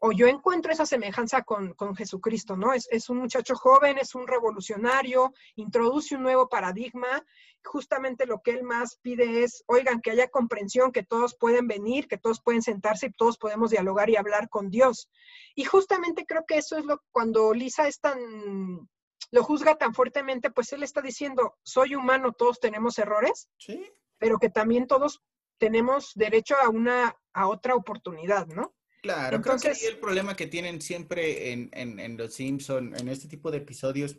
[0.00, 2.72] o yo encuentro esa semejanza con, con Jesucristo, ¿no?
[2.72, 7.24] Es, es un muchacho joven, es un revolucionario, introduce un nuevo paradigma.
[7.64, 12.06] Justamente lo que él más pide es, oigan, que haya comprensión, que todos pueden venir,
[12.06, 15.10] que todos pueden sentarse y todos podemos dialogar y hablar con Dios.
[15.56, 18.88] Y justamente creo que eso es lo cuando Lisa es tan
[19.30, 23.84] lo juzga tan fuertemente, pues él está diciendo, soy humano, todos tenemos errores, Sí.
[24.16, 25.20] pero que también todos
[25.58, 28.72] tenemos derecho a una a otra oportunidad, ¿no?
[29.02, 32.94] Claro, Entonces- creo que ahí el problema que tienen siempre en, en, en Los Simpson,
[32.96, 34.18] en este tipo de episodios,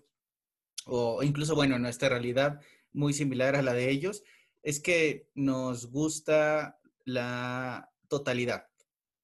[0.85, 2.61] o incluso, bueno, en nuestra realidad
[2.91, 4.23] muy similar a la de ellos,
[4.63, 8.67] es que nos gusta la totalidad.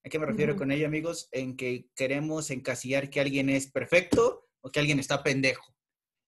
[0.04, 1.28] ¿A qué me refiero con ello, amigos?
[1.32, 5.75] En que queremos encasillar que alguien es perfecto o que alguien está pendejo.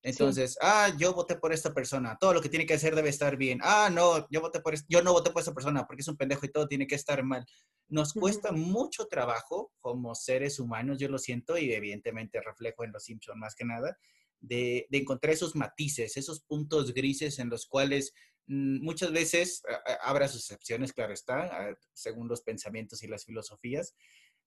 [0.03, 3.37] Entonces, ah, yo voté por esta persona, todo lo que tiene que hacer debe estar
[3.37, 3.59] bien.
[3.63, 6.47] Ah, no, yo voté por yo no voté por esta persona porque es un pendejo
[6.47, 7.45] y todo tiene que estar mal.
[7.89, 13.05] Nos cuesta mucho trabajo como seres humanos, yo lo siento y evidentemente reflejo en los
[13.05, 13.99] Simpson más que nada,
[14.41, 18.13] de, de encontrar esos matices, esos puntos grises en los cuales
[18.47, 21.41] mm, muchas veces a- habrá sus excepciones, claro está,
[21.71, 23.97] a- según los pensamientos y las filosofías,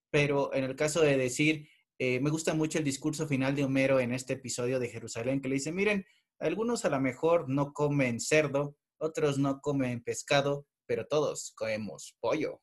[0.10, 1.68] pero en el caso de decir,
[2.04, 5.48] eh, me gusta mucho el discurso final de Homero en este episodio de Jerusalén, que
[5.48, 6.04] le dice, miren,
[6.40, 12.60] algunos a lo mejor no comen cerdo, otros no comen pescado, pero todos comemos pollo.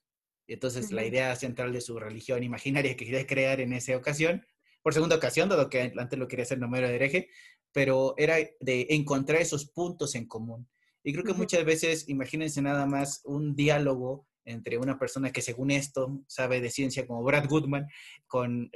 [0.48, 1.10] Y entonces la Ujú.
[1.10, 4.44] idea central de su religión imaginaria que quería crear en esa ocasión,
[4.82, 7.28] por segunda ocasión, dado que antes lo quería hacer Homero de hereje,
[7.70, 10.68] pero era de encontrar esos puntos en común.
[11.04, 15.70] Y creo que muchas veces, imagínense nada más un diálogo entre una persona que según
[15.70, 17.86] esto sabe de ciencia como Brad Goodman
[18.26, 18.70] con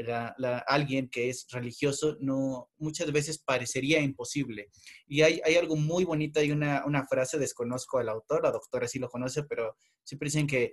[0.67, 4.69] alguien que es religioso, no, muchas veces parecería imposible.
[5.07, 8.87] Y hay, hay algo muy bonito, hay una, una frase, desconozco al autor, la doctora
[8.87, 10.73] sí lo conoce, pero siempre dicen que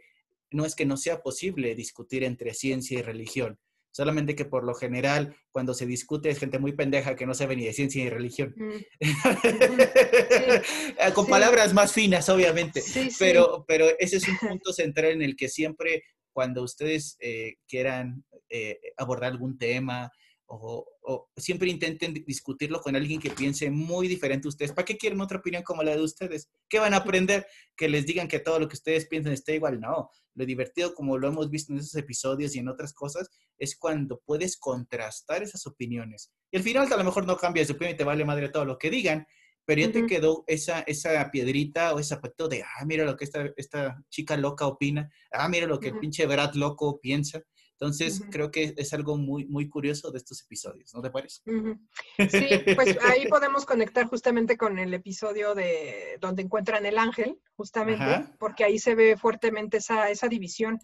[0.51, 3.59] no es que no sea posible discutir entre ciencia y religión,
[3.91, 7.55] solamente que por lo general cuando se discute es gente muy pendeja que no sabe
[7.55, 8.53] ni de ciencia ni religión.
[8.57, 9.01] Mm,
[11.13, 11.31] Con Sí.
[11.31, 12.81] palabras más finas, obviamente.
[12.81, 13.09] Sí.
[13.19, 18.23] Pero, pero ese es un punto central en el que siempre, cuando ustedes eh, quieran
[18.49, 20.11] eh, abordar algún tema
[20.49, 24.73] o, o siempre intenten di- discutirlo con alguien que piense muy diferente a ustedes.
[24.73, 26.49] ¿Para qué quieren otra opinión como la de ustedes?
[26.67, 27.45] ¿Qué van a aprender?
[27.77, 29.79] Que les digan que todo lo que ustedes piensan está igual.
[29.79, 33.77] No, lo divertido, como lo hemos visto en esos episodios y en otras cosas, es
[33.77, 36.31] cuando puedes contrastar esas opiniones.
[36.51, 38.65] Y al final a lo mejor no cambias de opinión y te vale madre todo
[38.65, 39.27] lo que digan,
[39.65, 43.25] pero ya te quedó esa, esa piedrita o ese aspecto de, ah, mira lo que
[43.25, 47.43] esta, esta chica loca opina, ah, mira lo que el pinche Brad loco piensa.
[47.79, 51.41] Entonces, creo que es algo muy, muy curioso de estos episodios, ¿no te parece?
[52.17, 58.33] Sí, pues ahí podemos conectar justamente con el episodio de donde encuentran el ángel, justamente,
[58.37, 60.79] porque ahí se ve fuertemente esa, esa división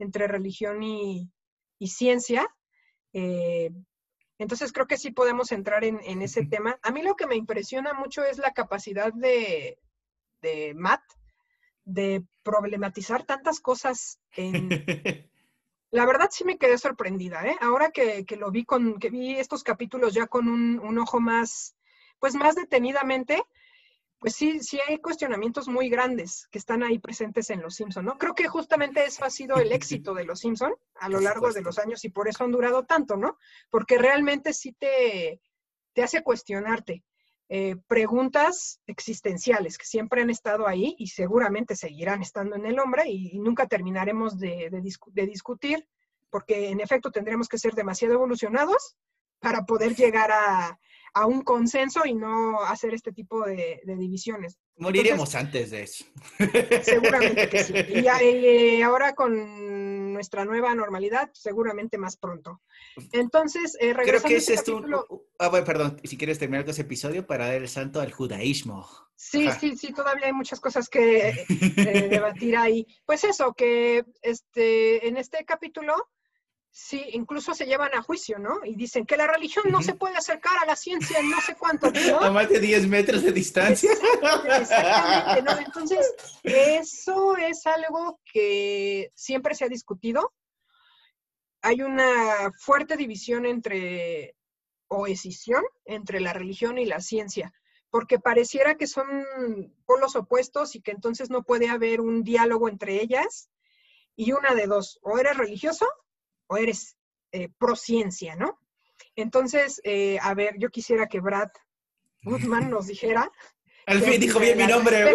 [0.00, 1.30] entre religión y,
[1.78, 2.48] y ciencia.
[3.12, 3.70] Eh,
[4.38, 6.76] entonces creo que sí podemos entrar en, ese tema.
[6.82, 9.78] A mí lo que me impresiona mucho es la capacidad de,
[10.40, 11.02] de Matt
[11.84, 14.18] de problematizar tantas cosas
[15.92, 17.56] La verdad sí me quedé sorprendida, ¿eh?
[17.60, 21.76] Ahora que, lo vi con, que vi estos capítulos ya con un, un ojo más,
[22.18, 23.44] pues más detenidamente,
[24.18, 28.16] pues sí, sí hay cuestionamientos muy grandes que están ahí presentes en Los Simpson, ¿no?
[28.16, 31.60] Creo que justamente eso ha sido el éxito de Los Simpson a lo largo de
[31.60, 33.36] los años y por eso han durado tanto, ¿no?
[33.68, 35.42] Porque realmente sí te,
[35.92, 37.04] te hace cuestionarte.
[37.48, 43.08] Eh, preguntas existenciales que siempre han estado ahí y seguramente seguirán estando en el hombre
[43.08, 45.86] y, nunca terminaremos de, de, discutir,
[46.30, 48.96] porque en efecto tendremos que ser demasiado evolucionados
[49.38, 50.78] para poder llegar a,
[51.14, 54.58] a un consenso y no hacer este tipo de, divisiones.
[54.76, 56.04] Moriremos antes de eso.
[56.82, 57.74] Seguramente que sí.
[57.74, 62.62] Y, eh, ahora con nuestra nueva normalidad, seguramente más pronto.
[63.12, 64.82] Entonces, eh, Creo que ese es tu...
[65.38, 68.88] Ah, bueno, perdón, si quieres terminar con ese episodio para dar el santo al judaísmo.
[69.14, 71.46] Sí, sí, sí, todavía hay muchas cosas que eh,
[72.10, 72.86] debatir ahí.
[73.04, 75.94] Pues eso, que este, en este capítulo
[76.74, 78.60] Sí, incluso se llevan a juicio, ¿no?
[78.64, 81.54] Y dicen que la religión no se puede acercar a la ciencia en no sé
[81.54, 81.90] cuánto.
[81.90, 82.20] ¿no?
[82.20, 83.92] A más de 10 metros de distancia.
[83.92, 85.66] Exactamente, ¿no?
[85.66, 90.32] Entonces, eso es algo que siempre se ha discutido.
[91.60, 94.34] Hay una fuerte división entre,
[94.88, 97.52] o escisión, entre la religión y la ciencia,
[97.90, 99.06] porque pareciera que son
[99.84, 103.50] polos opuestos y que entonces no puede haber un diálogo entre ellas.
[104.16, 105.86] Y una de dos, o eres religioso
[106.52, 106.96] o eres
[107.32, 108.60] eh, pro ciencia, ¿no?
[109.16, 111.48] Entonces, eh, a ver, yo quisiera que Brad
[112.22, 113.30] Goodman nos dijera.
[113.86, 115.12] Al fin dijo bien mi nombre.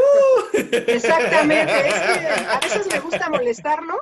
[0.51, 1.71] Exactamente,
[2.51, 4.01] a veces me gusta molestarlo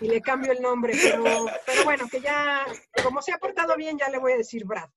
[0.00, 2.64] y le cambio el nombre, pero, pero, bueno, que ya,
[3.02, 4.88] como se ha portado bien, ya le voy a decir Brad.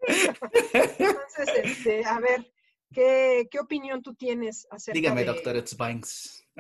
[0.72, 2.50] Entonces, este, a ver,
[2.94, 5.58] ¿qué, ¿qué, opinión tú tienes acerca Dígame, doctor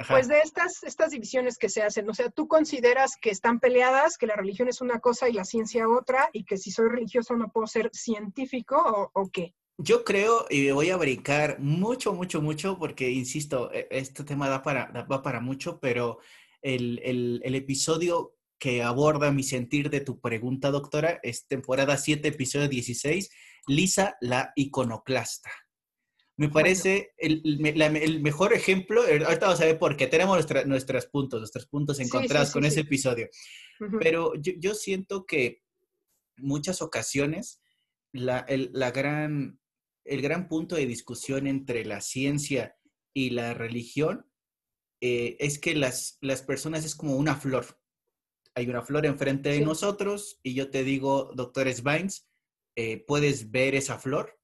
[0.10, 4.18] Pues de estas, estas divisiones que se hacen, o sea, tú consideras que están peleadas,
[4.18, 7.36] que la religión es una cosa y la ciencia otra, y que si soy religioso
[7.38, 9.54] no puedo ser científico o, qué?
[9.78, 14.62] Yo creo, y voy a brincar mucho, mucho, mucho, porque insisto, e, este tema da
[14.62, 16.20] para, da para mucho, pero
[16.62, 22.28] el, el, el episodio que aborda mi sentir de tu pregunta, doctora, es temporada 7,
[22.28, 23.30] episodio 16,
[23.68, 25.52] Lisa la iconoclasta.
[26.38, 31.40] Me parece el, mejor ejemplo, eh, ahorita vamos a ver por qué tenemos nuestros puntos,
[31.40, 33.30] nuestros puntos encontrados con ese episodio,
[34.02, 35.64] pero yo, siento que
[36.36, 37.62] muchas ocasiones
[38.12, 38.46] la,
[38.94, 39.62] gran,
[40.04, 42.76] el gran punto de discusión entre la ciencia
[43.14, 44.30] y la religión
[45.02, 47.80] eh, es que las, las personas es como una flor.
[48.56, 52.28] Hay una flor enfrente de nosotros y yo te digo, doctor Svines,
[52.76, 54.38] eh, ¿puedes ver esa flor?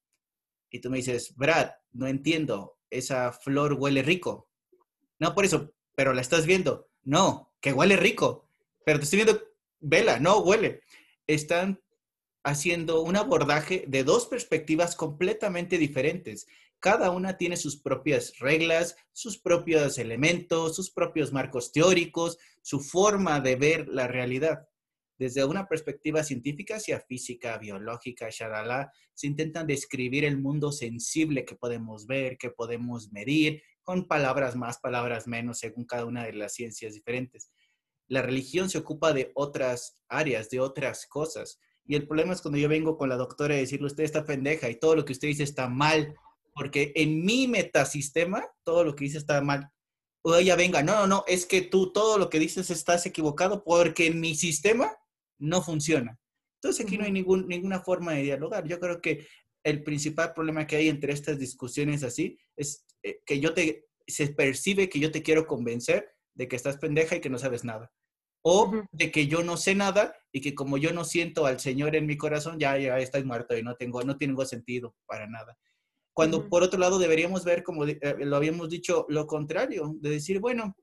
[0.69, 4.49] Y tú me dices, Brad, no entiendo, esa flor huele rico.
[5.19, 6.89] No, por eso, pero la estás viendo.
[7.03, 8.47] No, que huele rico.
[8.85, 9.41] Pero te estoy viendo,
[9.79, 10.81] vela, no huele.
[11.27, 11.81] Están
[12.43, 16.47] haciendo un abordaje de dos perspectivas completamente diferentes.
[16.79, 23.39] Cada una tiene sus propias reglas, sus propios elementos, sus propios marcos teóricos, su forma
[23.39, 24.67] de ver la realidad
[25.21, 31.53] desde una perspectiva científica hacia física, biológica, shalala, se intentan describir el mundo sensible que
[31.53, 36.55] podemos ver, que podemos medir, con palabras más, palabras menos, según cada una de las
[36.55, 37.51] ciencias diferentes.
[38.07, 41.59] La religión se ocupa de otras áreas, de otras cosas.
[41.85, 44.71] Y el problema es cuando yo vengo con la doctora a decirle, usted está pendeja
[44.71, 46.15] y todo lo que usted dice está mal,
[46.55, 49.69] porque en mi metasistema todo lo que dice está mal.
[50.23, 53.63] O ella venga, no, no, no, es que tú todo lo que dices estás equivocado
[53.63, 54.97] porque en mi sistema
[55.41, 56.17] no funciona.
[56.61, 58.67] Entonces aquí no hay ningún, ninguna forma de dialogar.
[58.67, 59.27] Yo creo que
[59.63, 64.27] el principal problema que hay entre estas discusiones así es eh, que yo te, se
[64.27, 67.91] percibe que yo te quiero convencer de que estás pendeja y que no sabes nada.
[68.43, 71.95] O de que yo no sé nada y que como yo no siento al Señor
[71.95, 75.57] en mi corazón, ya, ya estoy muerto y no tengo, no tengo sentido para nada.
[76.13, 80.39] Cuando por otro lado deberíamos ver, como eh, lo habíamos dicho, lo contrario, de decir,
[80.39, 80.75] bueno,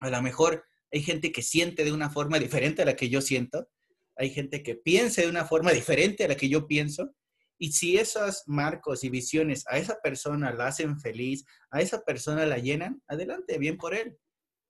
[0.00, 3.20] a lo mejor hay gente que siente de una forma diferente a la que yo
[3.20, 3.68] siento
[4.16, 7.14] hay gente que piensa de una forma diferente a la que yo pienso
[7.58, 12.44] Y si esos marcos y visiones a esa persona la hacen feliz, a esa persona
[12.44, 14.18] la llenan, adelante, bien por él.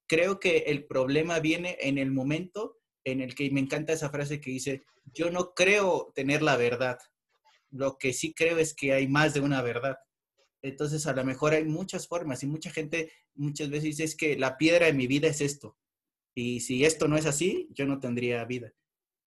[0.07, 4.41] Creo que el problema viene en el momento en el que me encanta esa frase
[4.41, 6.99] que dice, yo no creo tener la verdad,
[7.71, 9.97] lo que sí creo es que hay más de una verdad.
[10.63, 14.37] Entonces, a lo mejor hay muchas formas y mucha gente muchas veces dice es que
[14.37, 15.77] la piedra de mi vida es esto.
[16.35, 18.73] Y si esto no es así, yo no tendría vida.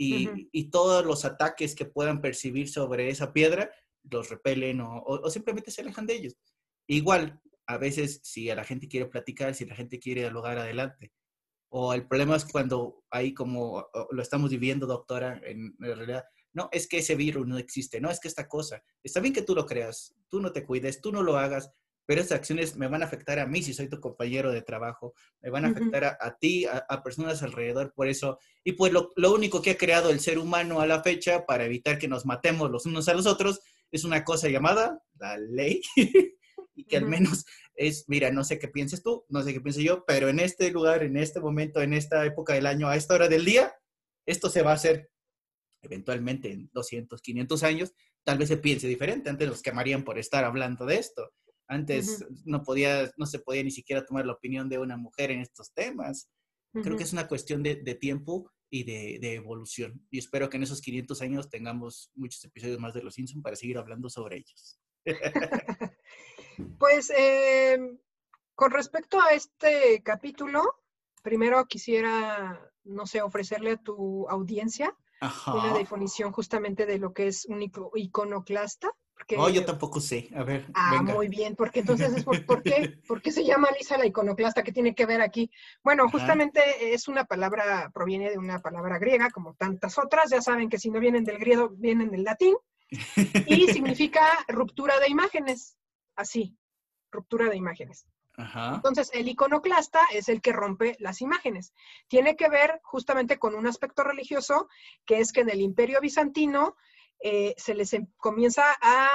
[0.01, 3.69] Y, todos los ataques que puedan percibir sobre esa piedra
[4.03, 6.37] los repelen o, simplemente se alejan de ellos.
[6.87, 11.11] Igual, a veces, si a la gente quiere platicar, si la gente quiere dialogar adelante.
[11.71, 16.23] O el problema es cuando hay como lo estamos viviendo, doctora, en realidad,
[16.53, 19.43] no, es que ese virus no existe, no, es que esta cosa, está bien que
[19.43, 21.71] tú lo creas, tú no te cuides, tú no lo hagas,
[22.09, 25.13] pero esas acciones me van a afectar a mí si soy tu compañero de trabajo,
[25.41, 28.39] me van a afectar a, ti, a, personas alrededor, por eso.
[28.63, 31.99] Y pues lo, único que ha creado el ser humano a la fecha para evitar
[31.99, 33.59] que nos matemos los unos a los otros
[33.91, 35.83] es una cosa llamada la ley,
[36.75, 37.45] y que al menos
[37.75, 40.71] es, mira, no sé qué pienses tú, no sé qué pienso yo, pero en este
[40.71, 43.71] lugar, en este momento, en esta época del año, a esta hora del día,
[44.25, 45.11] esto se va a hacer
[45.83, 47.93] eventualmente en 200, 500 años,
[48.23, 49.29] tal vez se piense diferente.
[49.29, 51.33] Antes los quemarían por estar hablando de esto.
[51.69, 55.39] Antes no, podía, no se podía ni siquiera tomar la opinión de una mujer en
[55.39, 56.27] estos temas.
[56.73, 60.05] Creo que es una cuestión de, tiempo y de, evolución.
[60.09, 63.55] Y espero que en esos 500 años tengamos muchos episodios más de Los Simpsons para
[63.55, 64.79] seguir hablando sobre ellos.
[66.79, 67.99] pues em,
[68.55, 70.63] con respecto a este capítulo,
[71.21, 74.97] primero quisiera, no sé, ofrecerle a tu audiencia
[75.47, 77.61] una definición justamente de lo que es un
[77.95, 78.91] iconoclasta.
[79.19, 80.29] Porque, oh, yo tampoco sé.
[80.33, 80.65] A ver.
[80.73, 84.63] Ah, muy bien, porque entonces es por, qué, ¿por qué se llama Lisa la iconoclasta?
[84.63, 85.51] ¿Qué tiene que ver aquí?
[85.83, 90.29] Bueno, justamente es una palabra, proviene de una palabra griega, como tantas otras.
[90.31, 92.55] Ya saben que si no vienen del griego, vienen del latín.
[93.45, 95.77] Y significa ruptura de imágenes.
[96.15, 96.57] Así,
[97.11, 98.07] ruptura de imágenes.
[98.73, 101.73] Entonces, el iconoclasta es el que rompe las imágenes.
[102.07, 104.69] Tiene que ver justamente con un aspecto religioso,
[105.05, 106.77] que es que en el imperio bizantino
[107.21, 109.09] eh, se les em, comienza a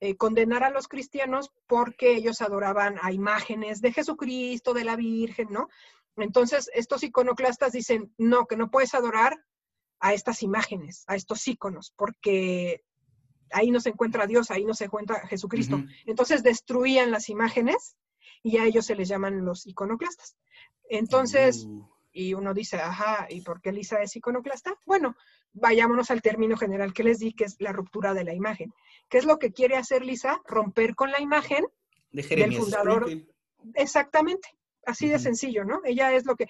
[0.00, 5.48] eh, condenar a los cristianos porque ellos adoraban a imágenes de Jesucristo, de la Virgen,
[5.50, 5.68] ¿no?
[6.16, 9.44] Entonces, estos iconoclastas dicen, no, que no puedes adorar
[10.00, 12.84] a estas imágenes, a estos iconos, porque
[13.52, 15.82] ahí no se encuentra Dios, ahí no se encuentra Jesucristo.
[16.06, 17.96] Entonces destruían las imágenes
[18.42, 20.36] y a ellos se les llaman los iconoclastas.
[20.88, 21.88] Entonces, uh.
[22.12, 24.74] Y uno dice, ajá, ¿y por qué Lisa es iconoclasta?
[24.84, 25.16] Bueno,
[25.52, 28.72] vayámonos al término general que les di, que es la ruptura de la imagen.
[29.08, 30.40] ¿Qué es lo que quiere hacer Lisa?
[30.46, 31.66] Romper con la imagen
[32.10, 33.08] del fundador.
[33.74, 34.48] Exactamente,
[34.86, 35.80] así de sencillo, ¿no?
[35.84, 36.48] Ella es lo que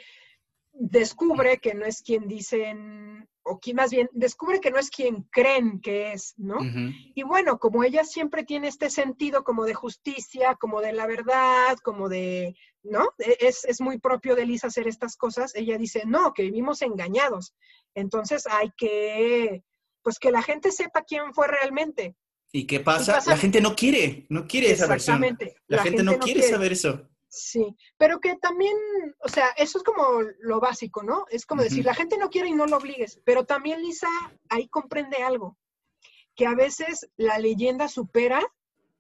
[0.73, 5.23] descubre que no es quien dicen o quien más bien descubre que no es quien
[5.31, 6.59] creen que es, ¿no?
[7.15, 11.77] Y bueno, como ella siempre tiene este sentido como de justicia, como de la verdad,
[11.83, 13.11] como de, ¿no?
[13.19, 16.83] E, es, es muy propio de Lisa hacer estas cosas, ella dice, no, que vivimos
[16.83, 17.55] engañados.
[17.95, 19.65] Entonces hay que,
[20.03, 22.15] pues que la gente sepa quién fue realmente.
[22.53, 23.19] ¿Y qué pasa?
[23.27, 25.21] La gente no quiere, no quiere esa versión.
[25.21, 27.09] La, la gente, no, quiere saber eso.
[27.35, 28.77] Sí, pero que también,
[29.25, 31.25] o sea, eso es como lo básico, ¿no?
[31.31, 34.07] Es como decir, la gente no quiere y no lo obligues, pero también Lisa
[34.51, 35.57] ahí comprende algo,
[36.37, 38.43] que a veces la leyenda supera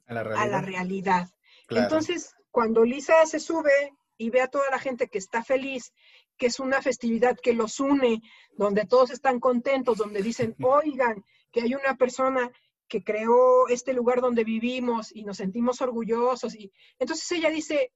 [0.06, 1.28] a la realidad.
[1.68, 5.92] Entonces, cuando Lisa se sube y ve a toda la gente que está feliz,
[6.38, 8.22] que es una festividad que los une,
[8.56, 12.50] donde todos están contentos, donde dicen, oigan, que hay una persona
[12.88, 16.54] que creó este lugar donde vivimos y nos sentimos orgullosos.
[16.54, 17.92] Y entonces ella dice,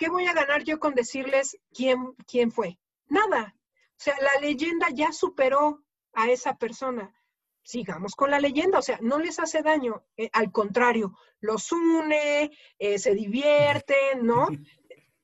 [0.00, 2.78] ¿qué voy a ganar yo con decirles quién, quién fue?
[3.08, 3.54] Nada.
[3.54, 5.84] O sea, la leyenda ya superó
[6.14, 7.14] a esa persona.
[7.62, 12.50] Sigamos con la leyenda, o sea, no les hace daño, eh, al contrario, los une,
[12.78, 14.48] eh, se divierten, ¿no?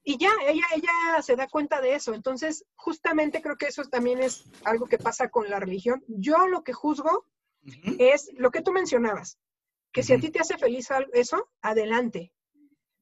[0.09, 2.15] Y ya, ella, ella se da cuenta de eso.
[2.15, 6.05] Entonces, justamente creo que eso también es algo que pasa con la religión.
[6.07, 7.27] Yo lo que juzgo
[7.99, 9.41] es lo que tú mencionabas,
[9.91, 12.33] que si a ti te hace feliz eso, adelante.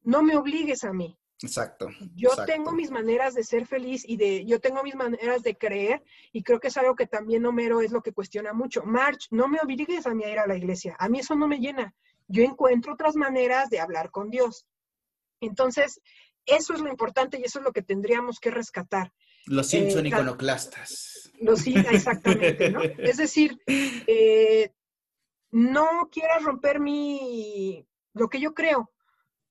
[0.01, 1.19] No me obligues a mí.
[1.47, 1.89] Exacto.
[2.15, 6.03] Yo tengo mis maneras de ser feliz y de, yo tengo mis maneras de creer
[6.33, 8.83] y creo que es algo que también Homero es lo que cuestiona mucho.
[8.85, 10.97] March, no me obligues a mí a ir a la iglesia.
[10.99, 11.95] A mí eso no me llena.
[12.27, 14.67] Yo encuentro otras maneras de hablar con Dios.
[15.41, 16.01] Entonces,
[16.47, 19.13] eso es lo importante y eso es lo que tendríamos que rescatar.
[19.47, 21.31] Los Simpson eh, iconoclastas.
[21.41, 22.81] Los exactamente, ¿no?
[22.99, 24.71] es decir, eh,
[25.51, 28.94] no quieras romper mi, lo que yo creo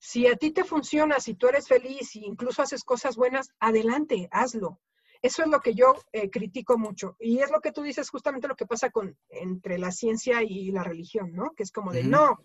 [0.04, 4.28] si a ti te funciona, si tú eres feliz e incluso haces cosas buenas, adelante,
[4.30, 4.78] hazlo.
[5.22, 7.16] Eso es lo que yo eh, critico mucho.
[7.18, 10.70] Y es lo que tú dices, justamente lo que pasa con entre la ciencia y
[10.70, 11.52] la religión, ¿no?
[11.56, 12.38] Que es como de, no,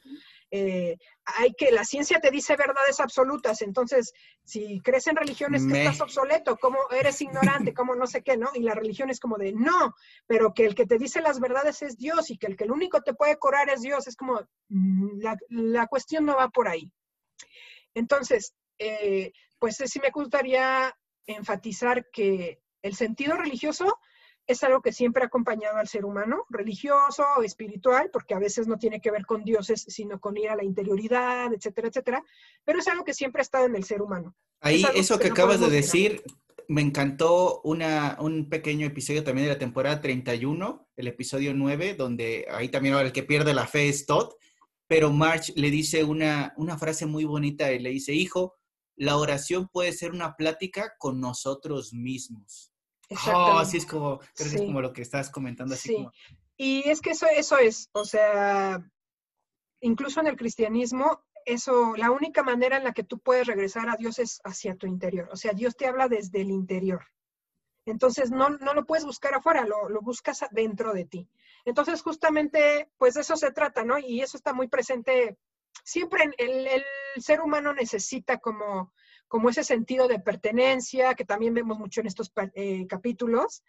[0.49, 0.95] eh,
[1.26, 4.14] hay que, la ciencia te dice verdades absolutas, entonces,
[4.45, 8.47] si crees en religiones que estás obsoleto, como eres ignorante, como no sé qué, ¿no?
[8.53, 9.93] Y la religión es como de, no,
[10.28, 12.72] pero que el que te dice las verdades es Dios y que el que el
[12.72, 14.39] único te puede curar es Dios, es como,
[14.70, 16.89] mm, la, cuestión no va por ahí.
[17.93, 23.99] Entonces, eh, pues sí me gustaría enfatizar que el sentido religioso
[24.49, 28.67] es algo que siempre ha acompañado al ser humano, religioso o espiritual, porque a veces
[28.67, 32.23] no tiene que ver con dioses, sino con ir a la interioridad, etcétera, etcétera,
[32.63, 34.35] pero es algo que siempre ha estado en el ser humano.
[34.59, 36.23] Ahí, eso que, acabas de decir,
[36.67, 42.47] me encantó una, un pequeño episodio también de la temporada 31, el episodio 9, donde
[42.49, 44.33] ahí también el que pierde la fe es Todd,
[44.89, 48.55] pero March le dice una, una frase muy bonita y le dice, hijo,
[48.95, 52.73] la oración puede ser una plática con nosotros mismos.
[53.27, 55.75] Oh, así es como, creo que es como lo que estás comentando.
[55.75, 56.07] Así sí.
[56.57, 58.83] Y es que eso, eso es, o sea,
[59.79, 63.95] incluso en el cristianismo, eso, la única manera en la que tú puedes regresar a
[63.95, 65.29] Dios es hacia tu interior.
[65.31, 67.05] O sea, Dios te habla desde el interior.
[67.86, 71.30] Entonces, no, no lo puedes buscar afuera, lo, lo, buscas dentro de ti.
[71.65, 73.97] Entonces, justamente, pues de eso se trata, ¿no?
[73.97, 75.38] Y eso está muy presente.
[75.84, 76.84] Siempre el, el
[77.17, 78.91] ser humano necesita como
[79.30, 83.63] como ese sentido de pertenencia que también vemos mucho en estos eh, capítulos.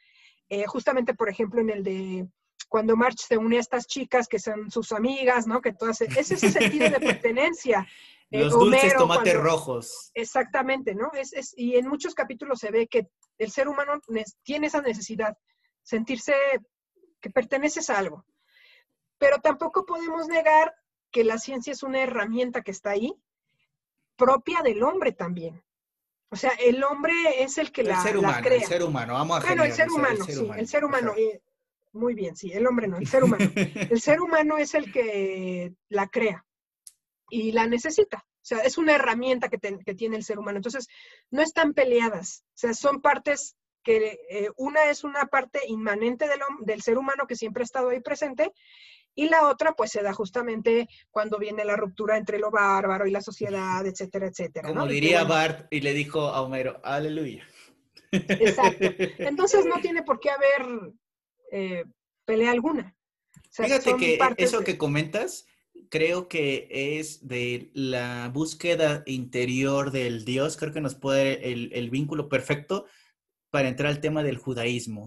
[0.49, 2.27] Eh, justamente, por ejemplo, en el de
[2.71, 5.61] cuando March se une a estas chicas que son sus amigas, ¿no?
[5.61, 7.87] Que todas, es ese sentido de pertenencia.
[8.31, 10.13] Eh, Los dulces tomates rojos.
[10.15, 11.11] Exactamente, ¿no?
[11.13, 13.09] Es, es, y en muchos capítulos se ve que
[13.39, 14.01] el ser humano
[14.45, 15.37] tiene esa necesidad,
[15.83, 16.33] sentirse
[17.21, 18.25] que perteneces a algo.
[19.19, 20.73] Pero tampoco podemos negar
[21.11, 23.13] que la ciencia es una herramienta que está ahí,
[24.17, 25.61] propia del hombre también.
[26.31, 28.59] O sea, el hombre es el que la, ser humano, crea.
[28.59, 31.15] El ser humano, vamos a Bueno, el ser humano, sí, el ser humano.
[31.17, 31.43] Eh,
[31.93, 33.45] muy bien, sí, el hombre no, el ser humano.
[33.91, 36.45] el ser humano es el que la crea
[37.29, 38.19] y la necesita.
[38.19, 39.59] O sea, es una herramienta que,
[39.95, 40.57] tiene el ser humano.
[40.57, 40.89] Entonces,
[41.31, 42.43] no están peleadas.
[42.49, 47.27] O sea, son partes que eh, una es una parte inmanente del, del ser humano
[47.27, 48.53] que siempre ha estado ahí presente
[49.15, 53.11] y la otra, pues se da justamente cuando viene la ruptura entre lo bárbaro y
[53.11, 54.69] la sociedad, etcétera, etcétera.
[54.69, 57.47] Como diría Bart y le dijo a Homero, aleluya.
[58.13, 58.85] Exacto.
[59.19, 60.93] Entonces no tiene por qué haber
[61.51, 61.85] eh,
[62.25, 62.97] pelea alguna.
[63.51, 65.47] Fíjate que eso que comentas,
[65.89, 71.91] creo que es de la búsqueda interior del Dios, creo que nos puede el, el
[71.91, 72.87] vínculo perfecto
[73.51, 74.99] para entrar al tema del judaísmo.